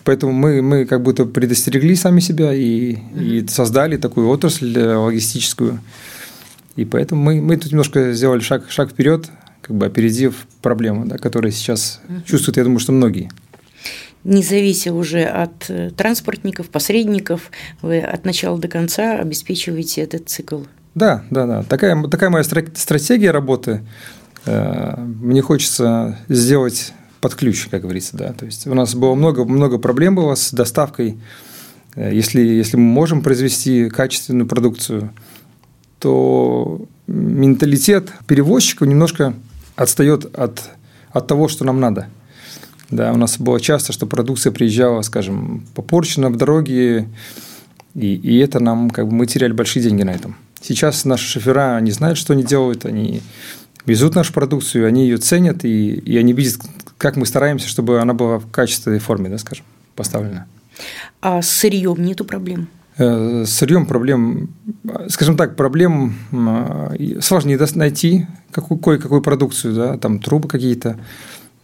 Поэтому 0.04 0.32
мы, 0.32 0.62
мы 0.62 0.86
как 0.86 1.04
будто 1.04 1.26
предостерегли 1.26 1.96
сами 1.96 2.20
себя 2.20 2.54
и, 2.54 2.98
и 3.16 3.46
создали 3.48 3.98
такую 3.98 4.30
отрасль 4.30 4.78
логистическую. 4.78 5.80
И 6.76 6.86
поэтому 6.86 7.22
мы, 7.22 7.42
мы 7.42 7.58
тут 7.58 7.72
немножко 7.72 8.14
сделали 8.14 8.40
шаг, 8.40 8.66
шаг 8.70 8.92
вперед, 8.92 9.30
как 9.62 9.76
бы 9.76 9.86
опередив 9.86 10.48
проблему, 10.62 11.06
да, 11.06 11.18
которую 11.18 11.52
сейчас 11.52 12.02
чувствуют, 12.26 12.58
я 12.58 12.64
думаю, 12.64 12.80
что 12.80 12.92
многие 12.92 13.30
не 14.24 14.44
завися 14.44 14.94
уже 14.94 15.24
от 15.24 15.70
э, 15.70 15.92
транспортников, 15.96 16.70
посредников, 16.70 17.52
вы 17.82 18.00
от 18.00 18.26
начала 18.26 18.58
до 18.58 18.68
конца 18.68 19.18
обеспечиваете 19.18 20.02
этот 20.02 20.30
цикл. 20.30 20.64
Да, 20.96 21.24
да, 21.30 21.46
да. 21.46 21.64
Такая, 21.64 22.02
такая 22.08 22.30
моя 22.30 22.44
стратегия 22.44 23.32
работы. 23.32 23.82
Э, 24.46 24.96
мне 24.98 25.42
хочется 25.42 26.20
сделать 26.28 26.94
под 27.22 27.36
ключ, 27.36 27.68
как 27.70 27.82
говорится, 27.82 28.16
да. 28.18 28.34
То 28.34 28.46
есть 28.46 28.68
у 28.68 28.74
нас 28.74 28.96
было 28.96 29.16
много, 29.16 29.46
много 29.46 29.78
проблем 29.78 30.16
было 30.16 30.36
с 30.36 30.52
доставкой. 30.52 31.18
Э, 31.96 32.14
если, 32.14 32.42
если 32.42 32.78
мы 32.78 32.84
можем 32.84 33.22
произвести 33.22 33.90
качественную 33.90 34.48
продукцию, 34.48 35.12
то 36.00 36.86
менталитет 37.08 38.12
перевозчика 38.28 38.86
немножко 38.86 39.34
отстает 39.76 40.26
от, 40.38 40.64
от 41.12 41.28
того, 41.28 41.48
что 41.48 41.66
нам 41.66 41.80
надо. 41.80 42.08
Да, 42.90 43.14
у 43.14 43.18
нас 43.18 43.38
было 43.38 43.60
часто, 43.60 43.94
что 43.94 44.08
продукция 44.08 44.52
приезжала, 44.52 45.02
скажем, 45.04 45.66
попорчена 45.76 46.30
в 46.30 46.38
дороге, 46.38 47.08
и, 47.94 48.16
и 48.16 48.38
это 48.40 48.60
нам, 48.60 48.90
как 48.90 49.08
бы, 49.08 49.14
мы 49.14 49.28
теряли 49.28 49.52
большие 49.52 49.84
деньги 49.84 50.04
на 50.04 50.12
этом. 50.12 50.36
Сейчас 50.62 51.06
наши 51.06 51.26
шофера, 51.26 51.76
они 51.76 51.92
знают, 51.92 52.18
что 52.18 52.34
они 52.34 52.44
делают, 52.44 52.86
они 52.86 53.22
везут 53.86 54.16
нашу 54.16 54.34
продукцию, 54.34 54.88
они 54.88 55.04
ее 55.04 55.18
ценят, 55.18 55.66
и, 55.66 55.94
и 55.94 56.18
они 56.18 56.34
видят, 56.34 56.62
как 57.00 57.16
мы 57.16 57.26
стараемся, 57.26 57.68
чтобы 57.68 58.02
она 58.02 58.14
была 58.14 58.38
в 58.38 58.52
качественной 58.52 59.00
форме, 59.00 59.30
да, 59.30 59.38
скажем, 59.40 59.66
поставлена. 59.96 60.46
А 61.22 61.42
с 61.42 61.50
сырьем 61.50 62.04
нету 62.04 62.26
проблем? 62.26 62.68
Э, 62.98 63.46
с 63.46 63.52
сырьем 63.52 63.86
проблем, 63.86 64.54
скажем 65.08 65.38
так, 65.38 65.56
проблем 65.56 66.14
сложнее 67.22 67.58
найти 67.76 68.28
какую, 68.52 68.80
кое-какую 68.80 69.22
продукцию, 69.22 69.74
да, 69.74 69.98
там 69.98 70.20
трубы 70.20 70.50
какие-то, 70.50 71.00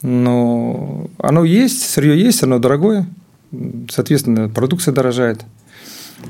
но 0.02 1.10
оно 1.18 1.44
есть, 1.44 1.82
сырье 1.90 2.18
есть, 2.18 2.42
оно 2.42 2.58
дорогое, 2.58 3.06
соответственно, 3.90 4.48
продукция 4.48 4.94
дорожает. 4.94 5.44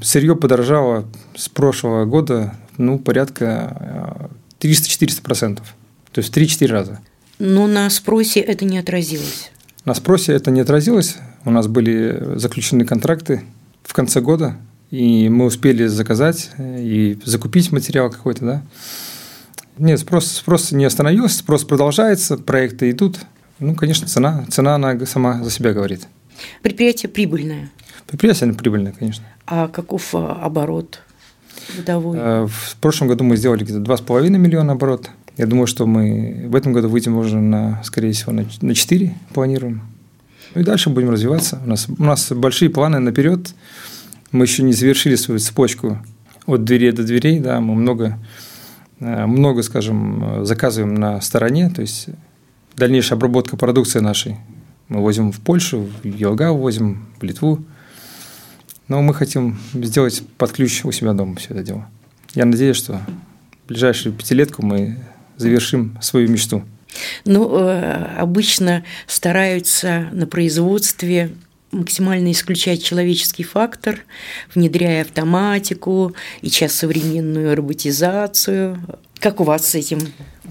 Сырье 0.01 0.35
подорожало 0.35 1.05
с 1.35 1.47
прошлого 1.47 2.05
года 2.05 2.55
ну, 2.79 2.97
порядка 2.97 4.29
300-400%, 4.59 5.57
то 5.57 5.63
есть 6.19 6.33
в 6.33 6.37
3-4 6.37 6.67
раза. 6.67 6.99
Но 7.39 7.67
на 7.67 7.89
спросе 7.89 8.39
это 8.39 8.65
не 8.65 8.77
отразилось? 8.77 9.51
На 9.83 9.93
спросе 9.93 10.33
это 10.33 10.51
не 10.51 10.61
отразилось. 10.61 11.17
У 11.43 11.51
нас 11.51 11.67
были 11.67 12.37
заключены 12.37 12.85
контракты 12.85 13.43
в 13.83 13.93
конце 13.93 14.21
года, 14.21 14.57
и 14.89 15.29
мы 15.29 15.45
успели 15.45 15.85
заказать 15.87 16.51
и 16.57 17.19
закупить 17.23 17.71
материал 17.71 18.09
какой-то, 18.09 18.45
да. 18.45 18.63
Нет, 19.77 19.99
спрос, 19.99 20.27
спрос 20.27 20.71
не 20.71 20.85
остановился, 20.85 21.39
спрос 21.39 21.65
продолжается, 21.65 22.37
проекты 22.37 22.91
идут. 22.91 23.19
Ну, 23.59 23.75
конечно, 23.75 24.07
цена, 24.07 24.45
цена 24.49 24.75
она 24.75 25.05
сама 25.05 25.43
за 25.43 25.51
себя 25.51 25.73
говорит. 25.73 26.07
Предприятие 26.61 27.09
прибыльное? 27.09 27.69
Предприятие 28.07 28.53
прибыльное, 28.53 28.93
конечно. 28.93 29.25
А 29.45 29.67
каков 29.67 30.15
а, 30.15 30.39
оборот 30.41 31.01
годовой? 31.75 32.17
Э, 32.19 32.47
в 32.47 32.75
прошлом 32.77 33.07
году 33.07 33.23
мы 33.23 33.37
сделали 33.37 33.63
где-то 33.63 33.79
2,5 33.79 34.29
миллиона 34.29 34.73
оборот. 34.73 35.09
Я 35.37 35.47
думаю, 35.47 35.67
что 35.67 35.85
мы 35.85 36.45
в 36.47 36.55
этом 36.55 36.71
году 36.71 36.87
выйдем 36.87 37.17
уже 37.17 37.39
на, 37.39 37.83
скорее 37.83 38.13
всего, 38.13 38.31
на 38.31 38.75
4 38.75 39.15
планируем. 39.33 39.81
Ну 40.53 40.61
и 40.61 40.63
дальше 40.63 40.89
будем 40.89 41.09
развиваться. 41.09 41.61
У 41.65 41.69
нас, 41.69 41.87
у 41.89 42.03
нас 42.03 42.31
большие 42.31 42.69
планы 42.69 42.99
наперед. 42.99 43.53
Мы 44.31 44.45
еще 44.45 44.63
не 44.63 44.71
завершили 44.71 45.15
свою 45.15 45.39
цепочку 45.39 45.99
от 46.45 46.63
двери 46.63 46.91
до 46.91 47.03
дверей. 47.03 47.39
Да, 47.39 47.59
мы 47.59 47.75
много, 47.75 48.17
э, 48.99 49.25
много, 49.25 49.63
скажем, 49.63 50.45
заказываем 50.45 50.95
на 50.95 51.19
стороне. 51.19 51.69
То 51.69 51.81
есть 51.81 52.07
дальнейшая 52.77 53.17
обработка 53.17 53.57
продукции 53.57 53.99
нашей. 53.99 54.37
Мы 54.87 55.01
возим 55.01 55.33
в 55.33 55.39
Польшу, 55.41 55.89
в 56.03 56.05
Елга 56.05 56.53
возим, 56.53 57.07
в 57.19 57.23
Литву. 57.23 57.65
Но 58.87 59.01
мы 59.01 59.13
хотим 59.13 59.57
сделать 59.73 60.23
под 60.37 60.51
ключ 60.51 60.85
у 60.85 60.91
себя 60.91 61.13
дома 61.13 61.35
все 61.35 61.53
это 61.53 61.63
дело. 61.63 61.89
Я 62.33 62.45
надеюсь, 62.45 62.77
что 62.77 63.01
в 63.63 63.67
ближайшую 63.67 64.13
пятилетку 64.13 64.63
мы 64.63 64.97
завершим 65.37 65.97
свою 66.01 66.29
мечту. 66.29 66.63
Ну, 67.25 67.57
э, 67.57 68.15
обычно 68.17 68.83
стараются 69.07 70.07
на 70.11 70.27
производстве 70.27 71.31
максимально 71.71 72.31
исключать 72.31 72.83
человеческий 72.83 73.43
фактор, 73.43 73.99
внедряя 74.53 75.01
автоматику 75.01 76.13
и 76.41 76.49
сейчас 76.49 76.73
современную 76.73 77.55
роботизацию. 77.55 78.79
Как 79.19 79.41
у 79.41 79.43
вас 79.43 79.65
с 79.65 79.75
этим? 79.75 79.99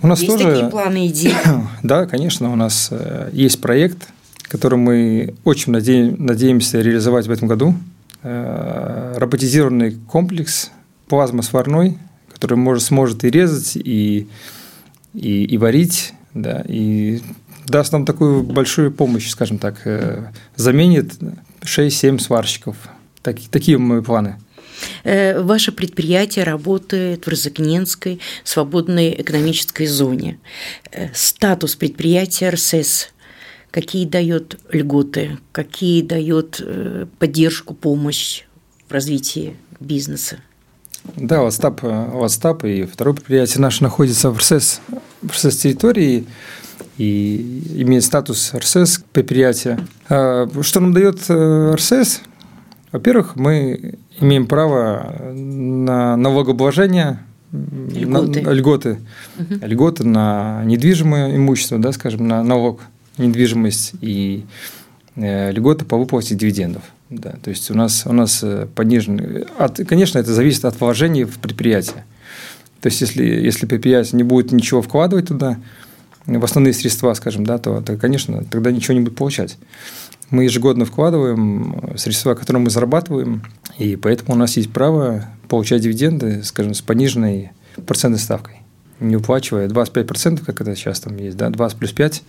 У 0.03 0.07
нас 0.07 0.21
есть 0.21 0.33
тоже, 0.33 0.51
такие 0.51 0.69
планы, 0.69 1.09
идеи? 1.09 1.35
Да, 1.83 2.07
конечно, 2.07 2.53
у 2.53 2.57
нас 2.57 2.89
э, 2.91 3.31
есть 3.33 3.61
проект, 3.61 4.09
который 4.43 4.79
мы 4.79 5.35
очень 5.45 5.73
надеемся 5.73 6.81
реализовать 6.81 7.27
в 7.27 7.31
этом 7.31 7.49
году. 7.49 7.75
Э, 8.23 9.15
роботизированный 9.17 9.97
комплекс 10.09 10.71
плазмосварной, 11.09 11.99
который 12.33 12.57
может, 12.57 12.85
сможет 12.85 13.25
и 13.25 13.31
резать, 13.31 13.77
и, 13.77 14.29
и, 15.15 15.45
и 15.45 15.59
варить, 15.59 16.13
да, 16.35 16.65
и 16.69 17.21
даст 17.67 17.93
нам 17.93 18.05
такую 18.05 18.43
большую 18.43 18.93
помощь, 18.93 19.29
скажем 19.29 19.59
так, 19.59 19.87
э, 19.87 20.27
заменит 20.57 21.15
6-7 21.63 22.19
сварщиков. 22.19 22.77
Так, 23.23 23.37
такие 23.51 23.79
мои 23.79 24.03
планы. 24.03 24.37
Э, 25.05 25.41
ваше 25.41 25.73
предприятие 25.73 26.45
работает 26.45 27.25
в 27.25 27.29
Розыкненской 27.29 28.21
свободной 28.43 29.15
экономической 29.21 29.87
зоне. 29.87 30.39
Э, 30.91 31.09
статус 31.15 31.77
предприятия 31.77 32.51
РСС 32.51 33.11
какие 33.71 34.07
дает 34.07 34.61
льготы, 34.71 35.39
какие 35.51 36.03
дает 36.03 36.63
поддержку, 37.19 37.75
помощь 37.75 38.45
в 38.89 38.93
развитии 38.93 39.57
бизнеса? 39.81 40.39
Да, 41.17 41.37
WhatsApp, 41.37 41.81
WhatsApp 41.81 42.69
и 42.69 42.85
второе 42.85 43.15
предприятие 43.15 43.61
наше 43.61 43.83
находится 43.83 44.31
в 44.31 44.39
РСС, 44.39 44.81
в 45.23 45.31
РСС 45.31 45.57
территории 45.57 46.27
и 46.97 47.83
имеет 47.83 48.05
статус 48.05 48.53
РСС 48.55 49.03
предприятия. 49.13 49.79
А, 50.09 50.49
что 50.63 50.81
нам 50.81 50.93
дает 50.93 51.19
э, 51.29 51.75
РСС? 51.75 52.21
Во-первых, 52.93 53.37
мы 53.37 53.97
имеем 54.21 54.47
право 54.47 55.33
на 55.33 56.17
налогообложение, 56.17 57.21
льготы, 57.53 58.43
на, 58.43 58.51
льготы, 58.51 58.99
угу. 59.39 59.67
льготы 59.67 60.05
на 60.05 60.63
недвижимое 60.65 61.37
имущество, 61.37 61.79
да, 61.79 61.93
скажем, 61.93 62.27
на 62.27 62.43
налог 62.43 62.81
недвижимость 63.19 63.95
и 64.01 64.45
э, 65.17 65.53
льготы 65.53 65.85
по 65.85 65.97
выплате 65.97 66.35
дивидендов. 66.35 66.83
Да, 67.11 67.35
то 67.43 67.51
есть 67.51 67.71
у 67.71 67.75
нас, 67.75 68.05
у 68.07 68.13
нас 68.13 68.41
э, 68.43 68.67
понижен... 68.75 69.47
От, 69.59 69.79
конечно, 69.87 70.19
это 70.19 70.33
зависит 70.33 70.65
от 70.65 70.81
вложений 70.81 71.25
в 71.25 71.39
предприятие. 71.39 72.05
То 72.81 72.89
есть 72.89 73.01
если, 73.01 73.25
если 73.25 73.67
предприятие 73.67 74.17
не 74.17 74.25
будет 74.25 74.53
ничего 74.53 74.83
вкладывать 74.83 75.29
туда, 75.29 75.59
в 76.27 76.45
основные 76.45 76.73
средства, 76.73 77.13
скажем, 77.15 77.45
да, 77.45 77.59
то, 77.59 77.81
то, 77.83 77.97
конечно, 77.97 78.45
тогда 78.45 78.71
ничего 78.71 78.95
не 78.95 79.01
будет 79.01 79.17
получать. 79.17 79.59
Мы 80.31 80.45
ежегодно 80.45 80.85
вкладываем 80.85 81.95
средства, 81.97 82.35
которые 82.35 82.63
мы 82.63 82.71
зарабатываем, 82.71 83.43
и 83.79 83.97
поэтому 83.97 84.35
у 84.35 84.39
нас 84.39 84.57
есть 84.57 84.73
право 84.73 85.27
получать 85.49 85.83
дивиденды, 85.83 86.43
скажем, 86.43 86.75
с 86.75 86.81
пониженной 86.81 87.53
процентной 87.87 88.19
ставкой. 88.19 88.63
Не 89.01 89.17
уплачивая 89.17 89.69
25%, 89.69 90.45
как 90.45 90.61
это 90.61 90.75
сейчас 90.75 91.01
там 91.01 91.17
есть, 91.19 91.37
да, 91.37 91.51
20 91.51 91.79
плюс 91.79 91.93
5, 91.93 92.23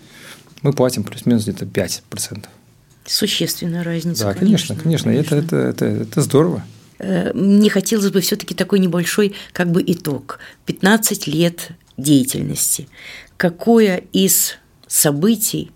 мы 0.61 0.73
платим 0.73 1.03
плюс-минус 1.03 1.43
где-то 1.43 1.65
5%. 1.65 2.45
Существенная 3.05 3.83
разница. 3.83 4.25
Да, 4.25 4.33
конечно, 4.33 4.75
конечно. 4.75 5.11
конечно. 5.11 5.35
Это, 5.35 5.35
это, 5.35 5.55
это, 5.55 5.85
это 5.85 6.21
здорово. 6.21 6.63
Э, 6.99 7.33
мне 7.33 7.69
хотелось 7.69 8.09
бы 8.11 8.21
все-таки 8.21 8.53
такой 8.53 8.79
небольшой 8.79 9.35
как 9.53 9.71
бы 9.71 9.83
итог. 9.85 10.39
15 10.65 11.27
лет 11.27 11.69
деятельности 11.97 12.87
какое 13.37 14.03
из 14.13 14.55
событий 14.87 15.71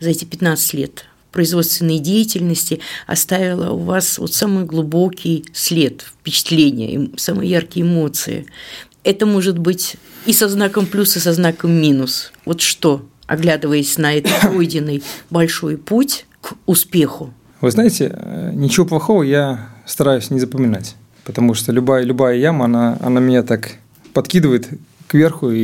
за 0.00 0.10
эти 0.10 0.24
15 0.24 0.74
лет 0.74 1.04
производственной 1.30 1.98
деятельности 1.98 2.80
оставило 3.06 3.70
у 3.70 3.78
вас 3.78 4.18
вот 4.18 4.34
самый 4.34 4.64
глубокий 4.64 5.44
след, 5.52 6.02
впечатление, 6.02 7.10
самые 7.16 7.50
яркие 7.50 7.86
эмоции. 7.86 8.46
Это 9.04 9.24
может 9.26 9.58
быть 9.58 9.96
и 10.26 10.32
со 10.32 10.48
знаком 10.48 10.86
плюс, 10.86 11.16
и 11.16 11.20
со 11.20 11.32
знаком 11.32 11.72
минус. 11.72 12.32
Вот 12.44 12.60
что, 12.60 13.06
оглядываясь 13.26 13.96
на 13.96 14.14
этот 14.14 14.40
пройденный 14.42 15.02
большой 15.30 15.78
путь 15.78 16.26
к 16.42 16.54
успеху? 16.66 17.32
Вы 17.62 17.70
знаете, 17.70 18.14
ничего 18.52 18.84
плохого 18.84 19.22
я 19.22 19.70
стараюсь 19.86 20.30
не 20.30 20.40
запоминать, 20.40 20.96
потому 21.24 21.54
что 21.54 21.72
любая, 21.72 22.04
любая 22.04 22.36
яма, 22.36 22.66
она, 22.66 22.98
она 23.00 23.20
меня 23.20 23.42
так 23.42 23.76
подкидывает 24.12 24.68
кверху, 25.12 25.50
и, 25.50 25.60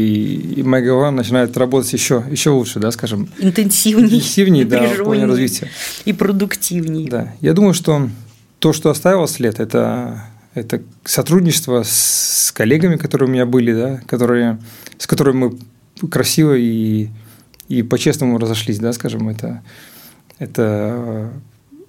и 0.57 0.63
моя 0.63 0.85
голова 0.85 1.11
начинает 1.11 1.57
работать 1.57 1.93
еще, 1.93 2.23
еще 2.31 2.51
лучше, 2.51 2.81
да, 2.81 2.91
скажем. 2.91 3.31
Интенсивнее. 3.39 4.07
Интенсивнее, 4.07 4.65
да, 4.67 4.87
в 4.87 5.05
плане 5.05 5.25
развития. 5.25 5.69
И 6.05 6.13
продуктивнее. 6.13 7.09
Да. 7.11 7.33
Я 7.41 7.55
думаю, 7.55 7.73
что 7.73 8.11
то, 8.59 8.75
что 8.75 8.91
оставило 8.91 9.27
след, 9.27 9.59
это, 9.59 10.25
это 10.55 10.83
сотрудничество 11.05 11.83
с 11.83 12.53
коллегами, 12.55 12.97
которые 12.97 13.29
у 13.29 13.33
меня 13.33 13.47
были, 13.47 13.73
да, 13.73 14.01
которые, 14.07 14.59
с 14.99 15.07
которыми 15.07 15.57
мы 16.03 16.09
красиво 16.09 16.55
и, 16.55 17.09
и 17.69 17.83
по-честному 17.83 18.39
разошлись, 18.39 18.79
да, 18.79 18.93
скажем, 18.93 19.31
это, 19.31 19.63
это 20.39 21.33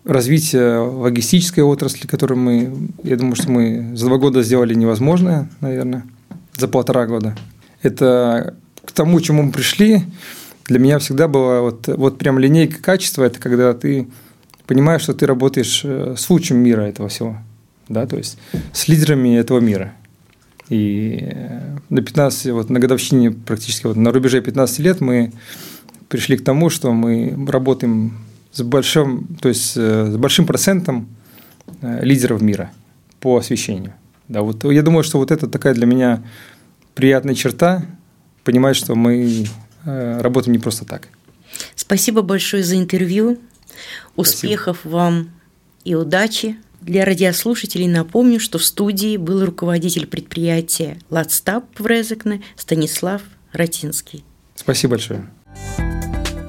развитие 0.06 0.80
логистической 0.80 1.64
отрасли, 1.64 2.08
которую 2.08 2.40
мы, 2.40 2.90
я 3.04 3.16
думаю, 3.16 3.36
что 3.36 3.52
мы 3.52 3.96
за 3.96 4.08
два 4.08 4.18
года 4.18 4.42
сделали 4.42 4.74
невозможное, 4.74 5.50
наверное, 5.62 6.06
за 6.58 6.68
полтора 6.68 7.06
года. 7.06 7.38
Это 7.82 8.56
к 8.84 8.92
тому, 8.92 9.20
чему 9.22 9.44
мы 9.44 9.52
пришли, 9.52 10.04
для 10.66 10.80
меня 10.80 11.00
всегда 11.00 11.28
было 11.28 11.62
вот, 11.62 11.88
вот 11.88 12.18
прям 12.18 12.40
линейка 12.40 12.82
качества, 12.82 13.24
это 13.24 13.40
когда 13.40 13.74
ты 13.74 14.08
понимаешь, 14.68 15.02
что 15.02 15.14
ты 15.14 15.26
работаешь 15.26 15.82
э, 15.84 16.16
с 16.18 16.30
лучшим 16.30 16.58
мира 16.58 16.82
этого 16.82 17.10
всего, 17.10 17.38
да, 17.88 18.06
то 18.06 18.18
есть 18.18 18.38
с 18.72 18.88
лидерами 18.88 19.36
этого 19.36 19.60
мира. 19.60 19.94
И 20.70 21.20
э, 21.22 21.78
на 21.90 22.02
15, 22.02 22.52
вот 22.52 22.70
на 22.70 22.80
годовщине 22.80 23.32
практически, 23.32 23.88
вот 23.88 23.96
на 23.96 24.12
рубеже 24.12 24.42
15 24.42 24.80
лет 24.80 25.02
мы 25.02 25.32
пришли 26.08 26.38
к 26.38 26.44
тому, 26.44 26.70
что 26.70 26.94
мы 26.94 27.36
работаем 27.48 28.14
с 28.52 28.62
большим, 28.62 29.36
то 29.42 29.50
есть 29.50 29.74
э, 29.76 30.12
с 30.12 30.18
большим 30.18 30.46
процентом 30.46 31.08
э, 31.82 32.04
лидеров 32.04 32.42
мира 32.42 32.72
по 33.20 33.38
освещению. 33.38 33.94
Да, 34.28 34.42
вот 34.42 34.64
я 34.64 34.82
думаю, 34.82 35.04
что 35.04 35.18
вот 35.18 35.32
это 35.32 35.48
такая 35.48 35.74
для 35.74 35.86
меня 35.86 36.24
приятная 36.96 37.36
черта, 37.36 37.86
понимать, 38.44 38.76
что 38.76 38.96
мы 38.96 39.46
э, 39.86 40.22
работаем 40.22 40.54
не 40.54 40.60
просто 40.60 40.86
так. 40.86 41.10
Спасибо 41.76 42.22
большое 42.22 42.64
за 42.64 42.78
интервью. 42.78 43.40
Успехов 44.16 44.80
Спасибо. 44.82 44.96
вам 44.96 45.30
и 45.84 45.96
удачи. 45.96 46.58
Для 46.82 47.04
радиослушателей 47.04 47.88
напомню, 47.88 48.40
что 48.40 48.58
в 48.58 48.64
студии 48.64 49.18
был 49.18 49.46
руководитель 49.46 50.08
предприятия 50.08 50.98
«Ладстаб» 51.10 51.66
в 51.78 51.86
Резекне 51.86 52.42
Станислав 52.56 53.22
Ратинский. 53.52 54.24
Спасибо 54.56 54.92
большое. 54.92 55.30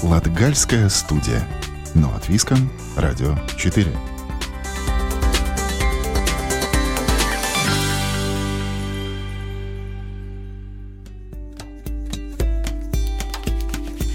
Латгальская 0.02 0.88
студия 0.88 1.46
но 1.94 2.12
от 2.14 2.28
Виском, 2.28 2.70
Радио 2.96 3.36
4. 3.56 3.86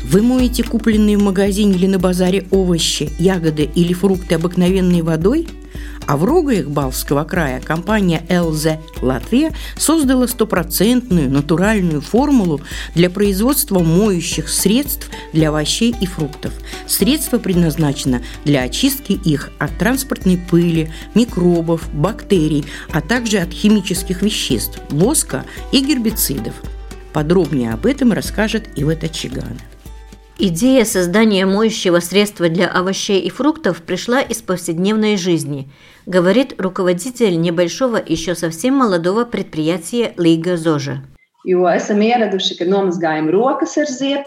Вы 0.04 0.22
моете 0.22 0.64
купленные 0.64 1.18
в 1.18 1.24
магазине 1.24 1.74
или 1.74 1.88
на 1.88 2.00
базаре 2.00 2.46
овощи, 2.52 3.12
ягоды 3.20 3.70
или 3.76 3.94
фрукты 3.94 4.36
обыкновенной 4.36 5.02
водой– 5.02 5.48
а 6.08 6.18
в 6.18 6.26
Рогаях 6.26 6.68
Балского 6.68 7.24
края 7.24 7.60
компания 7.60 8.24
ЛЗ 8.30 8.80
Латвия 9.02 9.54
создала 9.78 10.28
стопроцентную 10.28 11.30
натуральную 11.30 12.02
формулу 12.02 12.62
для 12.94 13.10
производства 13.10 13.80
моющих 13.80 14.50
средств 14.50 15.10
для 15.34 15.50
овощей 15.50 15.96
и 16.00 16.06
фруктов. 16.06 16.54
Средство 16.88 17.38
предназначено 17.38 18.22
для 18.44 18.62
очистки 18.62 19.14
их 19.14 19.52
от 19.60 19.78
транспортной 19.78 20.38
пыли, 20.38 20.92
микробов, 21.14 21.90
бактерий, 21.94 22.66
а 22.92 23.02
также 23.02 23.40
от 23.40 23.52
химических 23.52 24.22
веществ, 24.22 24.80
воска 24.90 25.46
и 25.72 25.80
гербицидов. 25.80 26.54
Подробнее 27.14 27.72
об 27.72 27.86
этом 27.86 28.12
расскажет 28.12 28.68
Ивета 28.76 29.08
Чигана. 29.08 29.60
Идея 30.38 30.84
создания 30.84 31.46
моющего 31.46 32.02
средства 32.02 32.50
для 32.50 32.68
овощей 32.68 33.22
и 33.22 33.30
фруктов 33.30 33.82
пришла 33.82 34.20
из 34.20 34.42
повседневной 34.42 35.16
жизни, 35.16 35.70
говорит 36.06 36.56
руководитель 36.58 37.40
небольшого 37.40 38.02
еще 38.06 38.36
совсем 38.36 38.76
молодого 38.76 39.24
предприятия 39.24 40.14
Лига 40.18 40.58
Зожа. 40.58 41.04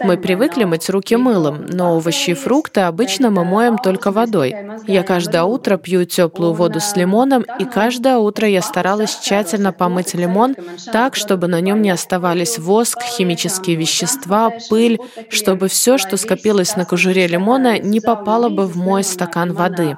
Мы 0.05 0.17
привыкли 0.17 0.63
мыть 0.63 0.89
руки 0.89 1.17
мылом, 1.17 1.65
но 1.67 1.97
овощи 1.97 2.29
и 2.29 2.33
фрукты 2.33 2.81
обычно 2.81 3.29
мы 3.29 3.43
моем 3.43 3.77
только 3.77 4.11
водой. 4.11 4.55
Я 4.87 5.03
каждое 5.03 5.43
утро 5.43 5.75
пью 5.75 6.05
теплую 6.05 6.53
воду 6.53 6.79
с 6.79 6.95
лимоном, 6.95 7.45
и 7.59 7.65
каждое 7.65 8.17
утро 8.17 8.47
я 8.47 8.61
старалась 8.61 9.19
тщательно 9.19 9.73
помыть 9.73 10.13
лимон 10.13 10.55
так, 10.93 11.17
чтобы 11.17 11.47
на 11.47 11.59
нем 11.59 11.81
не 11.81 11.89
оставались 11.89 12.57
воск, 12.57 13.01
химические 13.01 13.75
вещества, 13.75 14.51
пыль, 14.69 14.97
чтобы 15.29 15.67
все, 15.67 15.97
что 15.97 16.15
скопилось 16.15 16.77
на 16.77 16.85
кожуре 16.85 17.27
лимона, 17.27 17.79
не 17.79 17.99
попало 17.99 18.47
бы 18.47 18.65
в 18.65 18.77
мой 18.77 19.03
стакан 19.03 19.51
воды. 19.51 19.97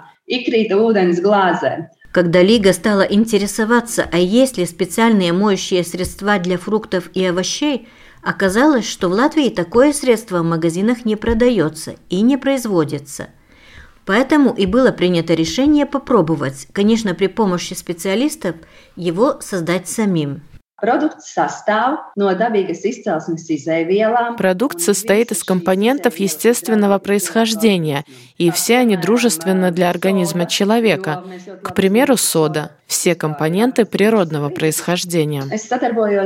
Когда 2.12 2.42
Лига 2.42 2.74
стала 2.74 3.02
интересоваться, 3.04 4.08
а 4.12 4.18
есть 4.18 4.58
ли 4.58 4.66
специальные 4.66 5.32
моющие 5.32 5.84
средства 5.84 6.40
для 6.40 6.58
фруктов 6.58 7.10
и 7.14 7.24
овощей, 7.26 7.88
оказалось, 8.22 8.88
что 8.88 9.08
в 9.08 9.14
Латвии 9.14 9.50
такое 9.50 9.94
средство 9.94 10.40
в 10.40 10.46
магазинах 10.46 11.06
не 11.06 11.16
продается 11.16 11.96
и 12.10 12.22
не 12.22 12.38
производится. 12.38 13.30
Поэтому 14.06 14.54
и 14.54 14.66
было 14.66 14.92
принято 14.92 15.34
решение 15.34 15.86
попробовать, 15.86 16.68
конечно, 16.74 17.14
при 17.14 17.28
помощи 17.28 17.74
специалистов, 17.74 18.56
его 18.98 19.40
создать 19.40 19.88
самим. 19.88 20.42
Продукт 24.36 24.82
состоит 24.82 25.32
из 25.32 25.44
компонентов 25.44 26.18
естественного 26.18 26.98
происхождения, 26.98 28.04
и 28.38 28.50
все 28.50 28.78
они 28.80 28.98
дружественны 28.98 29.72
для 29.72 29.90
организма 29.92 30.48
человека. 30.48 31.24
К 31.62 31.76
примеру, 31.76 32.18
сода. 32.18 32.72
Все 32.88 33.16
компоненты 33.16 33.86
природного 33.86 34.50
происхождения. 34.50 35.44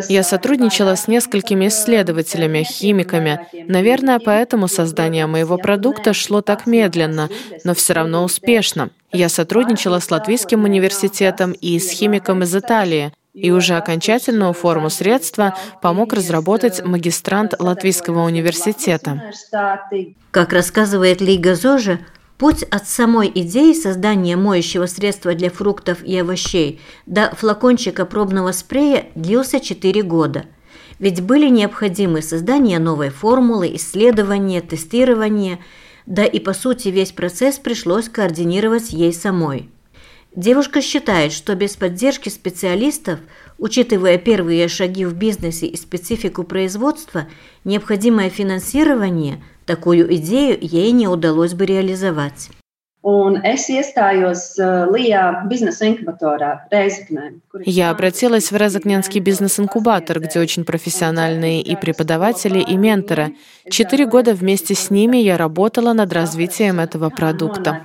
Я 0.09 0.23
сотрудничала 0.23 0.95
с 0.95 1.07
несколькими 1.07 1.67
исследователями, 1.67 2.63
химиками. 2.63 3.47
Наверное, 3.67 4.19
поэтому 4.19 4.67
создание 4.67 5.27
моего 5.27 5.57
продукта 5.57 6.13
шло 6.13 6.41
так 6.41 6.65
медленно, 6.65 7.29
но 7.65 7.75
все 7.75 7.93
равно 7.93 8.23
успешно. 8.23 8.89
Я 9.11 9.29
сотрудничала 9.29 9.99
с 9.99 10.09
Латвийским 10.09 10.63
университетом 10.63 11.51
и 11.51 11.77
с 11.77 11.89
химиком 11.91 12.41
из 12.43 12.55
Италии– 12.55 13.11
и 13.35 13.51
уже 13.51 13.75
окончательную 13.75 14.53
форму 14.53 14.89
средства 14.89 15.55
помог 15.81 16.13
разработать 16.13 16.83
магистрант 16.83 17.53
Латвийского 17.59 18.23
университета. 18.25 19.21
Как 20.31 20.53
рассказывает 20.53 21.21
Лига 21.21 21.55
Зожа, 21.55 21.99
Путь 22.37 22.63
от 22.63 22.85
самой 22.85 23.31
идеи 23.33 23.71
создания 23.71 24.35
моющего 24.35 24.87
средства 24.87 25.33
для 25.35 25.49
фруктов 25.49 26.03
и 26.03 26.17
овощей 26.17 26.81
до 27.05 27.33
флакончика 27.33 28.05
пробного 28.05 28.51
спрея 28.51 29.05
длился 29.15 29.61
4 29.61 30.03
года. 30.03 30.43
Ведь 30.99 31.21
были 31.21 31.47
необходимы 31.47 32.21
создание 32.21 32.79
новой 32.79 33.09
формулы, 33.09 33.73
исследования, 33.75 34.59
тестирование, 34.59 35.59
да 36.05 36.25
и 36.25 36.39
по 36.39 36.53
сути 36.53 36.89
весь 36.89 37.13
процесс 37.13 37.57
пришлось 37.57 38.09
координировать 38.09 38.91
ей 38.91 39.13
самой. 39.13 39.69
Девушка 40.35 40.81
считает, 40.81 41.31
что 41.31 41.55
без 41.55 41.77
поддержки 41.77 42.27
специалистов, 42.27 43.19
учитывая 43.57 44.17
первые 44.17 44.67
шаги 44.67 45.05
в 45.05 45.13
бизнесе 45.13 45.65
и 45.65 45.77
специфику 45.77 46.43
производства, 46.43 47.27
необходимое 47.63 48.29
финансирование, 48.29 49.41
такую 49.65 50.13
идею 50.15 50.57
ей 50.59 50.91
не 50.91 51.07
удалось 51.07 51.53
бы 51.53 51.65
реализовать. 51.65 52.49
Un 53.05 53.35
es 53.45 53.67
iestājos 53.69 54.55
Лия 54.89 55.43
бизнес-инкубаторā 55.45 56.65
Резекне. 56.71 57.35
Я 57.63 57.91
обратилась 57.91 58.51
в 58.51 58.55
Резекненский 58.57 59.19
бизнес-инкубатор, 59.19 60.19
где 60.19 60.39
очень 60.39 60.65
профессиональные 60.65 61.61
и 61.61 61.75
преподаватели, 61.75 62.57
и 62.57 62.75
менторы. 62.75 63.35
Четыре 63.69 64.07
года 64.07 64.33
вместе 64.33 64.73
с 64.73 64.89
ними 64.89 65.17
я 65.17 65.37
работала 65.37 65.93
над 65.93 66.11
развитием 66.13 66.79
этого 66.79 67.11
продукта. 67.11 67.83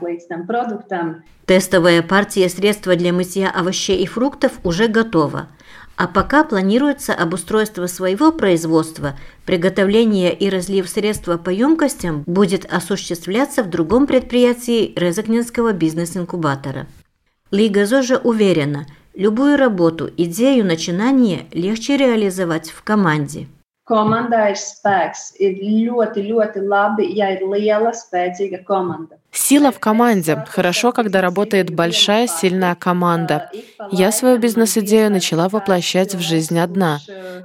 Тестовая 1.45 2.01
партия 2.01 2.49
средства 2.49 2.97
для 2.97 3.13
мытья 3.13 3.51
овощей 3.51 4.03
и 4.03 4.07
фруктов 4.07 4.53
уже 4.65 4.89
готова– 4.89 5.49
а 5.97 6.09
пока 6.09 6.45
планируется 6.45 7.15
обустройство 7.15 7.87
своего 7.87 8.33
производства, 8.33 9.19
приготовление 9.45 10.33
и 10.33 10.49
разлив 10.49 10.89
средства 10.89 11.37
по 11.37 11.51
емкостям 11.51 12.23
будет 12.27 12.65
осуществляться 12.73 13.63
в 13.63 13.71
другом 13.71 14.07
предприятии 14.07 14.93
Резакнинского 14.97 15.73
бизнес-инкубатора. 15.73 16.87
Лига 17.51 17.85
ЗОЖа 17.85 18.19
уверена, 18.19 18.87
любую 19.15 19.57
работу, 19.57 20.11
идею, 20.17 20.65
начинание 20.65 21.47
легче 21.53 21.97
реализовать 21.97 22.71
в 22.71 22.83
команде. 22.83 23.47
Команда 23.91 24.45
ir 24.53 24.59
spēks. 24.59 25.33
Ir 25.43 25.57
ļoti, 25.59 26.23
ļoti 26.31 26.61
labi, 26.63 27.09
ja 27.19 27.33
ir 27.35 27.43
liela, 27.43 27.91
spēcīga 27.91 28.63
komanda. 28.63 29.20
Сила 29.33 29.71
в 29.71 29.79
команде. 29.79 30.45
Хорошо, 30.49 30.91
когда 30.91 31.21
работает 31.21 31.71
большая, 31.71 32.27
сильная 32.27 32.75
команда. 32.75 33.49
Я 33.93 34.11
свою 34.11 34.39
бизнес-идею 34.39 35.11
начала 35.11 35.49
воплощать 35.49 36.17
в 36.17 36.21
жизнь 36.21 36.59
одна. 36.59 36.99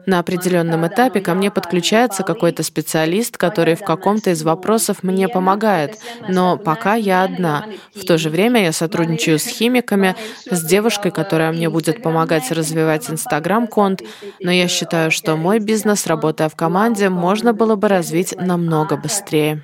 На 0.07 0.19
определенном 0.19 0.87
этапе 0.87 1.21
ко 1.21 1.35
мне 1.35 1.51
подключается 1.51 2.23
какой-то 2.23 2.63
специалист, 2.63 3.37
который 3.37 3.75
в 3.75 3.81
каком-то 3.81 4.31
из 4.31 4.41
вопросов 4.41 5.03
мне 5.03 5.27
помогает, 5.27 5.99
но 6.27 6.57
пока 6.57 6.95
я 6.95 7.23
одна. 7.23 7.65
В 7.93 8.03
то 8.03 8.17
же 8.17 8.31
время 8.31 8.63
я 8.63 8.71
сотрудничаю 8.71 9.37
с 9.37 9.45
химиками, 9.45 10.15
с 10.49 10.63
девушкой, 10.63 11.11
которая 11.11 11.51
мне 11.51 11.69
будет 11.69 12.01
помогать 12.01 12.51
развивать 12.51 13.09
Инстаграм-конт, 13.11 14.01
но 14.41 14.51
я 14.51 14.67
считаю, 14.67 15.11
что 15.11 15.35
мой 15.35 15.59
бизнес, 15.59 16.07
работая 16.07 16.49
в 16.49 16.55
команде, 16.55 17.09
можно 17.09 17.53
было 17.53 17.75
бы 17.75 17.87
развить 17.87 18.35
намного 18.37 18.97
быстрее. 18.97 19.61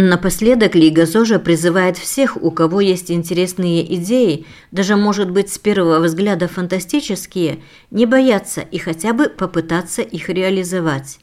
Напоследок 0.00 0.76
Лига 0.76 1.06
ЗОЖа 1.06 1.40
призывает 1.40 1.98
всех, 1.98 2.36
у 2.40 2.52
кого 2.52 2.80
есть 2.80 3.10
интересные 3.10 3.96
идеи, 3.96 4.46
даже, 4.70 4.94
может 4.94 5.28
быть, 5.28 5.52
с 5.52 5.58
первого 5.58 5.98
взгляда 5.98 6.46
фантастические, 6.46 7.58
не 7.90 8.06
бояться 8.06 8.60
и 8.60 8.78
хотя 8.78 9.12
бы 9.12 9.28
попытаться 9.28 10.02
их 10.02 10.28
реализовать. 10.28 11.18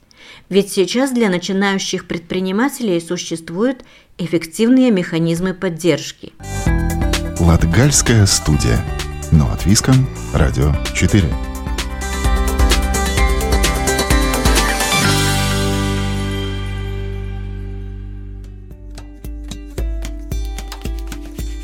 Ведь 0.49 0.73
сейчас 0.73 1.13
для 1.13 1.29
начинающих 1.29 2.05
предпринимателей 2.05 2.99
существуют 2.99 3.85
эффективные 4.17 4.91
механизмы 4.91 5.53
поддержки. 5.53 6.33
Латгальская 7.39 8.25
студия. 8.25 8.83
Но 9.31 9.49
от 9.53 9.65
Виском. 9.65 10.05
Радио 10.33 10.73
4. 10.93 11.23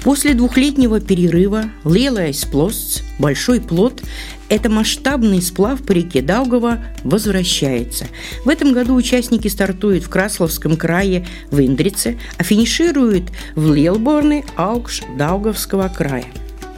После 0.03 0.33
двухлетнего 0.33 0.99
перерыва 0.99 1.65
Лелайс 1.85 2.43
Плост, 2.45 3.03
Большой 3.19 3.61
плод, 3.61 4.01
это 4.49 4.67
масштабный 4.67 5.43
сплав 5.43 5.83
по 5.83 5.91
реке 5.91 6.23
Даугава 6.23 6.79
возвращается. 7.03 8.07
В 8.43 8.49
этом 8.49 8.73
году 8.73 8.95
участники 8.95 9.47
стартуют 9.47 10.03
в 10.03 10.09
Красловском 10.09 10.75
крае 10.75 11.27
в 11.51 11.59
Индрице, 11.59 12.17
а 12.39 12.43
финишируют 12.43 13.25
в 13.55 13.75
Лелборне, 13.75 14.43
Аукш, 14.55 15.01
Даугавского 15.19 15.87
края. 15.89 16.25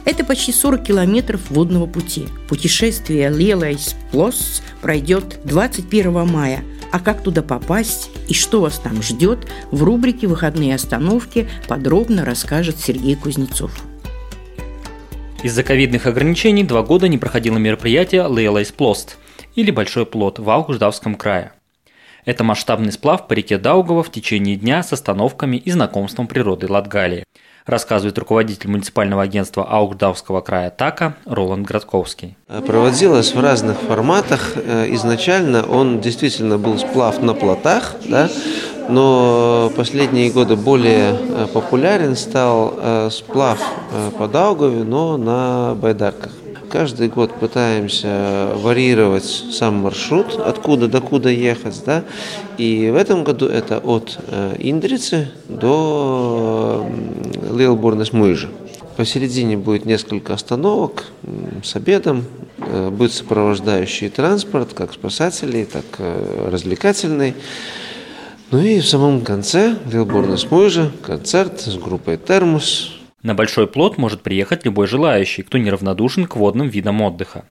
Это 0.04 0.24
почти 0.24 0.52
40 0.52 0.82
километров 0.82 1.50
водного 1.50 1.86
пути. 1.86 2.26
Путешествие 2.48 3.30
Лелайс 3.30 3.94
Плост 4.10 4.62
пройдет 4.80 5.40
21 5.44 6.26
мая– 6.26 6.62
а 6.94 7.00
как 7.00 7.24
туда 7.24 7.42
попасть 7.42 8.08
и 8.28 8.34
что 8.34 8.60
вас 8.60 8.78
там 8.78 9.02
ждет, 9.02 9.48
в 9.72 9.82
рубрике 9.82 10.28
«Выходные 10.28 10.76
остановки» 10.76 11.48
подробно 11.66 12.24
расскажет 12.24 12.78
Сергей 12.78 13.16
Кузнецов. 13.16 13.72
Из-за 15.42 15.64
ковидных 15.64 16.06
ограничений 16.06 16.62
два 16.62 16.84
года 16.84 17.08
не 17.08 17.18
проходило 17.18 17.58
мероприятие 17.58 18.22
«Lielais 18.26 18.70
plosts» 18.70 19.18
или 19.56 19.72
«Большой 19.72 20.06
плот» 20.06 20.38
в 20.38 20.48
Аугшдаугавском 20.48 21.16
крае. 21.16 21.50
Это 22.24 22.44
масштабный 22.44 22.92
сплав 22.92 23.26
по 23.26 23.32
реке 23.32 23.58
Даугава 23.58 24.02
в 24.02 24.10
течение 24.10 24.56
дня 24.56 24.82
с 24.82 24.92
остановками 24.92 25.56
и 25.56 25.70
знакомством 25.70 26.26
природы 26.26 26.66
Латгалии– 26.70 27.24
рассказывает 27.66 28.18
руководитель 28.18 28.70
муниципального 28.70 29.22
агентства 29.22 29.64
Аугшдаугавского 29.64 30.40
края 30.40 30.70
ТАКа 30.70 31.14
Роланд 31.24 31.66
Градковский. 31.66 32.36
Проводилось 32.66 33.34
в 33.34 33.40
разных 33.40 33.78
форматах. 33.78 34.52
Э, 34.56 34.86
изначально 34.94 35.64
он 35.66 36.00
действительно 36.00 36.58
был 36.58 36.78
сплав 36.78 37.22
на 37.22 37.34
плотах, 37.34 37.96
да, 38.06 38.28
но 38.88 39.72
последние 39.76 40.30
годы 40.30 40.56
более 40.56 41.14
э, 41.14 41.46
популярен 41.52 42.16
стал 42.16 42.74
э, 42.76 43.08
сплав 43.10 43.58
по 44.18 44.28
Даугаве, 44.28 44.84
но 44.84 45.16
на 45.16 45.74
байдарках. 45.74 46.32
Каждый 46.74 47.06
год 47.06 47.32
пытаемся 47.32 48.50
варьировать 48.56 49.24
сам 49.24 49.76
маршрут, 49.76 50.34
откуда 50.44 50.88
до 50.88 51.00
куда 51.00 51.30
ехать. 51.30 51.80
Да? 51.86 52.02
И 52.58 52.90
в 52.90 52.96
этом 52.96 53.22
году 53.22 53.46
это 53.46 53.78
от 53.78 54.18
э, 54.26 54.56
Индрицы 54.58 55.28
до 55.48 56.84
Лилбурнес 57.56 58.12
Мыжи. 58.12 58.48
Посередине 58.96 59.56
будет 59.56 59.84
несколько 59.84 60.34
остановок 60.34 61.04
с 61.62 61.76
обедом, 61.76 62.24
э, 62.58 62.90
будет 62.90 63.12
сопровождающий 63.12 64.08
транспорт, 64.08 64.74
как 64.74 64.92
спасателей, 64.92 65.66
так 65.66 65.84
э, 65.98 66.48
развлекательный. 66.50 67.34
Ну 68.50 68.58
и 68.58 68.80
в 68.80 68.88
самом 68.88 69.20
конце 69.20 69.76
Лилбурнес 69.92 70.50
Мыжи 70.50 70.90
концерт 71.02 71.60
с 71.60 71.76
группой 71.76 72.16
Термус, 72.16 72.93
на 73.24 73.34
большой 73.34 73.66
плод 73.66 73.98
может 73.98 74.22
приехать 74.22 74.64
любой 74.64 74.86
желающий, 74.86 75.42
кто 75.42 75.58
неравнодушен 75.58 76.26
к 76.26 76.36
водным 76.36 76.68
видам 76.68 77.00
отдыха. 77.00 77.46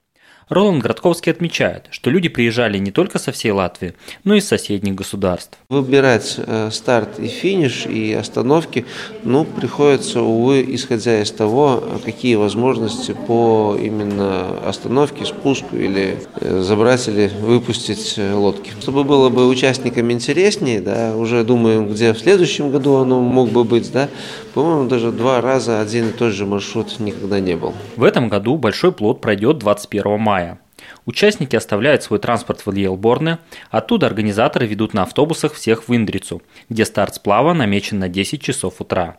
Роланд 0.50 0.84
Градковский 0.84 1.32
отмечает, 1.32 1.88
что 1.90 2.10
люди 2.10 2.30
приезжали 2.30 2.78
не 2.78 2.92
только 2.92 3.18
со 3.18 3.32
всей 3.32 3.52
Латвии, 3.52 3.94
но 4.24 4.36
и 4.36 4.40
из 4.40 4.48
соседних 4.48 4.94
государств. 4.96 5.58
Выбирать 5.70 6.36
э, 6.38 6.70
старт 6.72 7.20
и 7.20 7.28
финиш 7.28 7.86
и 7.86 8.14
остановки, 8.14 8.86
ну, 9.24 9.46
приходится, 9.46 10.22
увы, 10.22 10.66
исходя 10.68 11.22
из 11.22 11.32
того, 11.32 11.84
какие 12.04 12.36
возможности 12.36 13.16
по 13.28 13.78
именно 13.82 14.60
остановке, 14.68 15.26
спуску 15.26 15.76
или 15.76 16.18
э, 16.36 16.62
забрать 16.62 17.08
или 17.08 17.32
выпустить 17.40 18.16
э, 18.18 18.34
лодки. 18.34 18.72
Чтобы 18.82 19.04
было 19.04 19.30
бы 19.30 19.48
участникам 19.48 20.12
интереснее, 20.12 20.82
да, 20.82 21.16
уже 21.16 21.44
думаем, 21.44 21.88
где 21.88 22.14
в 22.14 22.20
следующем 22.20 22.70
году 22.70 22.98
оно 22.98 23.22
мог 23.22 23.50
бы 23.50 23.64
быть, 23.64 23.92
да, 23.92 24.10
по-моему, 24.54 24.88
даже 24.88 25.12
два 25.12 25.42
раза 25.42 25.82
один 25.82 26.10
и 26.10 26.12
тот 26.12 26.34
же 26.34 26.46
маршрут 26.46 27.00
никогда 27.00 27.39
не 27.39 27.56
был. 27.56 27.74
В 27.96 28.04
этом 28.04 28.30
году 28.30 28.58
большой 28.58 28.92
плод 28.92 29.22
пройдет 29.22 29.58
21 29.58 30.20
мая. 30.20 30.60
Участники 31.06 31.56
оставляют 31.56 32.04
свой 32.04 32.20
транспорт 32.20 32.66
в 32.66 32.72
Льелборне, 32.72 33.39
оттуда 33.72 34.08
организаторы 34.08 34.66
ведут 34.66 34.94
на 34.94 35.04
автобусах 35.04 35.54
всех 35.54 35.88
в 35.88 35.96
Индрицу, 35.96 36.42
где 36.70 36.86
старт 36.86 37.16
сплава 37.16 37.54
намечен 37.54 38.00
на 38.00 38.10
10 38.10 38.42
часов 38.42 38.80
утра. 38.80 39.18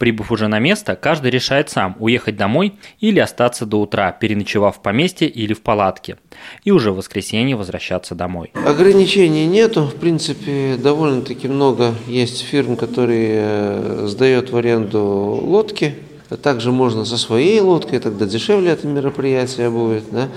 Прибыв 0.00 0.32
уже 0.32 0.48
на 0.48 0.60
место, 0.60 0.96
каждый 0.96 1.30
решает 1.30 1.68
сам 1.68 1.94
уехать 1.98 2.34
домой 2.34 2.72
или 3.00 3.20
остаться 3.20 3.66
до 3.66 3.82
утра, 3.82 4.12
переночевав 4.12 4.78
в 4.78 4.80
поместье 4.80 5.28
или 5.28 5.52
в 5.52 5.60
палатке, 5.60 6.16
и 6.64 6.70
уже 6.70 6.90
в 6.90 6.96
воскресенье 6.96 7.54
возвращаться 7.54 8.14
домой. 8.14 8.50
Ограничений 8.66 9.44
нету, 9.44 9.82
в 9.82 9.96
принципе, 9.96 10.78
довольно-таки 10.82 11.48
много 11.48 11.94
есть 12.06 12.40
фирм, 12.40 12.76
которые 12.76 13.42
э, 13.42 14.06
сдают 14.08 14.48
в 14.48 14.56
аренду 14.56 15.02
лодки, 15.02 15.94
также 16.42 16.72
можно 16.72 17.04
со 17.04 17.18
своей 17.18 17.60
лодкой, 17.60 17.98
тогда 17.98 18.24
дешевле 18.24 18.70
это 18.70 18.86
мероприятие 18.86 19.68
будет. 19.68 20.04
Да? 20.10 20.30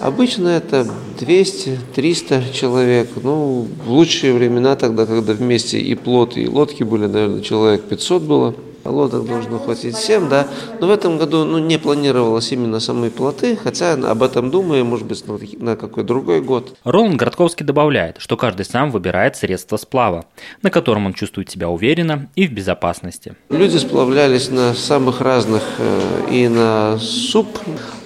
Обычно 0.00 0.48
это 0.48 0.88
200-300 1.20 2.52
человек. 2.52 3.10
Ну, 3.22 3.68
в 3.84 3.90
лучшие 3.92 4.34
времена 4.34 4.74
тогда, 4.74 5.06
когда 5.06 5.34
вместе 5.34 5.78
и 5.78 5.94
плот, 5.94 6.36
и 6.36 6.48
лодки 6.48 6.82
были, 6.82 7.06
наверное, 7.06 7.42
человек 7.42 7.84
500 7.84 8.22
было 8.22 8.54
лодок 8.84 9.26
должно 9.26 9.58
хватить 9.58 9.96
всем, 9.96 10.28
да. 10.28 10.46
Но 10.80 10.86
в 10.86 10.90
этом 10.90 11.18
году 11.18 11.44
ну, 11.44 11.58
не 11.58 11.78
планировалось 11.78 12.52
именно 12.52 12.80
самые 12.80 13.10
плоты, 13.10 13.56
хотя 13.56 13.92
об 13.94 14.22
этом 14.22 14.50
думаю, 14.50 14.84
может 14.84 15.06
быть, 15.06 15.26
на, 15.26 15.38
на 15.58 15.76
какой 15.76 16.04
другой 16.04 16.40
год. 16.40 16.76
Роланд 16.84 17.16
Городковский 17.16 17.64
добавляет, 17.64 18.16
что 18.18 18.36
каждый 18.36 18.64
сам 18.64 18.90
выбирает 18.90 19.36
средство 19.36 19.76
сплава, 19.76 20.26
на 20.62 20.70
котором 20.70 21.06
он 21.06 21.14
чувствует 21.14 21.50
себя 21.50 21.68
уверенно 21.68 22.28
и 22.34 22.46
в 22.46 22.52
безопасности. 22.52 23.34
Люди 23.50 23.76
сплавлялись 23.78 24.50
на 24.50 24.74
самых 24.74 25.20
разных 25.20 25.62
э, 25.78 26.00
и 26.30 26.48
на 26.48 26.98
суп 26.98 27.46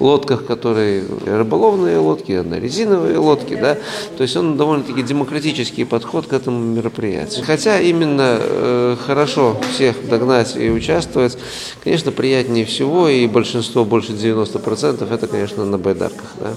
лодках, 0.00 0.46
которые 0.46 1.04
рыболовные 1.26 1.98
лодки, 1.98 2.32
на 2.32 2.58
резиновые 2.58 3.18
лодки, 3.18 3.54
да. 3.54 3.76
То 4.16 4.22
есть 4.22 4.36
он 4.36 4.56
довольно-таки 4.56 5.02
демократический 5.02 5.84
подход 5.84 6.26
к 6.26 6.32
этому 6.32 6.58
мероприятию. 6.60 7.44
Хотя 7.44 7.80
именно 7.80 8.38
э, 8.40 8.96
хорошо 9.04 9.60
всех 9.72 10.08
догнать 10.08 10.56
и 10.56 10.67
участвовать. 10.70 11.38
Конечно, 11.82 12.12
приятнее 12.12 12.64
всего, 12.64 13.08
и 13.08 13.26
большинство, 13.26 13.84
больше 13.84 14.12
90%, 14.12 15.12
это, 15.12 15.26
конечно, 15.26 15.64
на 15.64 15.78
байдарках, 15.78 16.34
да, 16.40 16.54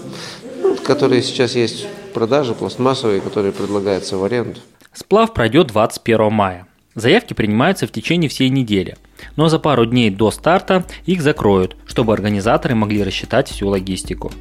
ну, 0.62 0.76
которые 0.78 1.22
сейчас 1.22 1.56
есть 1.56 1.86
в 2.10 2.14
продаже, 2.14 2.54
пластмассовые, 2.54 3.22
которые 3.22 3.52
предлагаются 3.52 4.18
в 4.18 4.24
аренду. 4.24 4.60
Сплав 4.94 5.34
пройдет 5.34 5.68
21 5.68 6.32
мая. 6.32 6.68
Заявки 6.94 7.34
принимаются 7.34 7.88
в 7.88 7.92
течение 7.92 8.30
всей 8.30 8.50
недели, 8.50 8.98
но 9.38 9.48
за 9.48 9.60
пару 9.60 9.86
дней 9.86 10.10
до 10.10 10.30
старта 10.30 10.84
их 11.06 11.22
закроют, 11.22 11.78
чтобы 11.86 12.12
организаторы 12.12 12.76
могли 12.76 13.02
рассчитать 13.02 13.50
всю 13.50 13.70
логистику. 13.70 14.32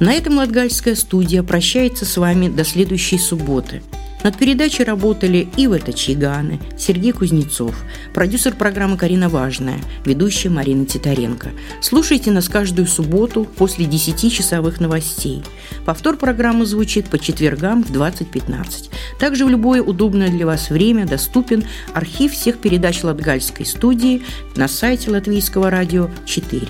На 0.00 0.12
этом 0.12 0.36
Латгальская 0.36 0.94
студия 0.94 1.42
прощается 1.42 2.04
с 2.04 2.16
вами 2.16 2.48
до 2.48 2.64
следующей 2.64 3.18
субботы. 3.18 3.82
Над 4.24 4.36
передачей 4.36 4.82
работали 4.82 5.48
Ива 5.56 5.78
Тачиганы, 5.78 6.58
Сергей 6.76 7.12
Кузнецов, 7.12 7.76
продюсер 8.12 8.54
программы 8.54 8.96
Карина 8.96 9.28
Важная, 9.28 9.78
ведущая 10.04 10.48
Марина 10.48 10.86
Титаренко. 10.86 11.50
Слушайте 11.80 12.32
нас 12.32 12.48
каждую 12.48 12.88
субботу 12.88 13.44
после 13.44 13.86
10-часовых 13.86 14.80
новостей. 14.80 15.44
Повтор 15.86 16.16
программы 16.16 16.66
звучит 16.66 17.06
по 17.06 17.18
четвергам 17.18 17.84
в 17.84 17.92
20.15. 17.92 18.90
Также 19.20 19.44
в 19.44 19.50
любое 19.50 19.82
удобное 19.82 20.30
для 20.30 20.46
вас 20.46 20.70
время 20.70 21.06
доступен 21.06 21.64
архив 21.94 22.32
всех 22.32 22.58
передач 22.58 23.04
Латгальской 23.04 23.66
студии 23.66 24.22
на 24.56 24.66
сайте 24.66 25.12
Латвийского 25.12 25.70
радио 25.70 26.10
4. 26.26 26.66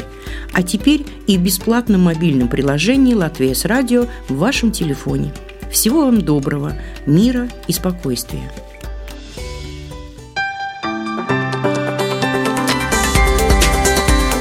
А 0.52 0.62
теперь 0.62 1.06
и 1.26 1.38
в 1.38 1.42
бесплатном 1.42 2.02
мобильном 2.02 2.48
приложении 2.48 3.14
«Латвия 3.14 3.54
с 3.54 3.64
радио» 3.64 4.06
в 4.28 4.36
вашем 4.36 4.70
телефоне– 4.70 5.32
всего 5.70 6.06
вам 6.06 6.20
доброго, 6.22 6.74
мира 7.06 7.48
и 7.66 7.72
спокойствия. 7.72 8.50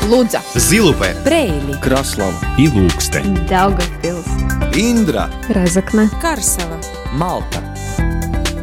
Лудза, 0.08 0.42
Зилупе, 0.56 1.16
Брейли, 1.26 1.74
Краслава. 1.82 2.34
И 2.58 2.70
Лукстен, 2.70 3.36
Daugavpils, 3.50 4.26
Индра, 4.74 5.30
Разокна, 5.50 6.10
Карсела, 6.22 6.80
Малта. 7.12 7.62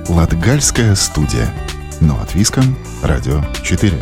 Латгальская 0.09 0.95
студия. 0.95 1.53
Но 2.01 2.19
от 2.21 2.35
Виском, 2.35 2.77
Радио 3.03 3.43
4. 3.63 3.93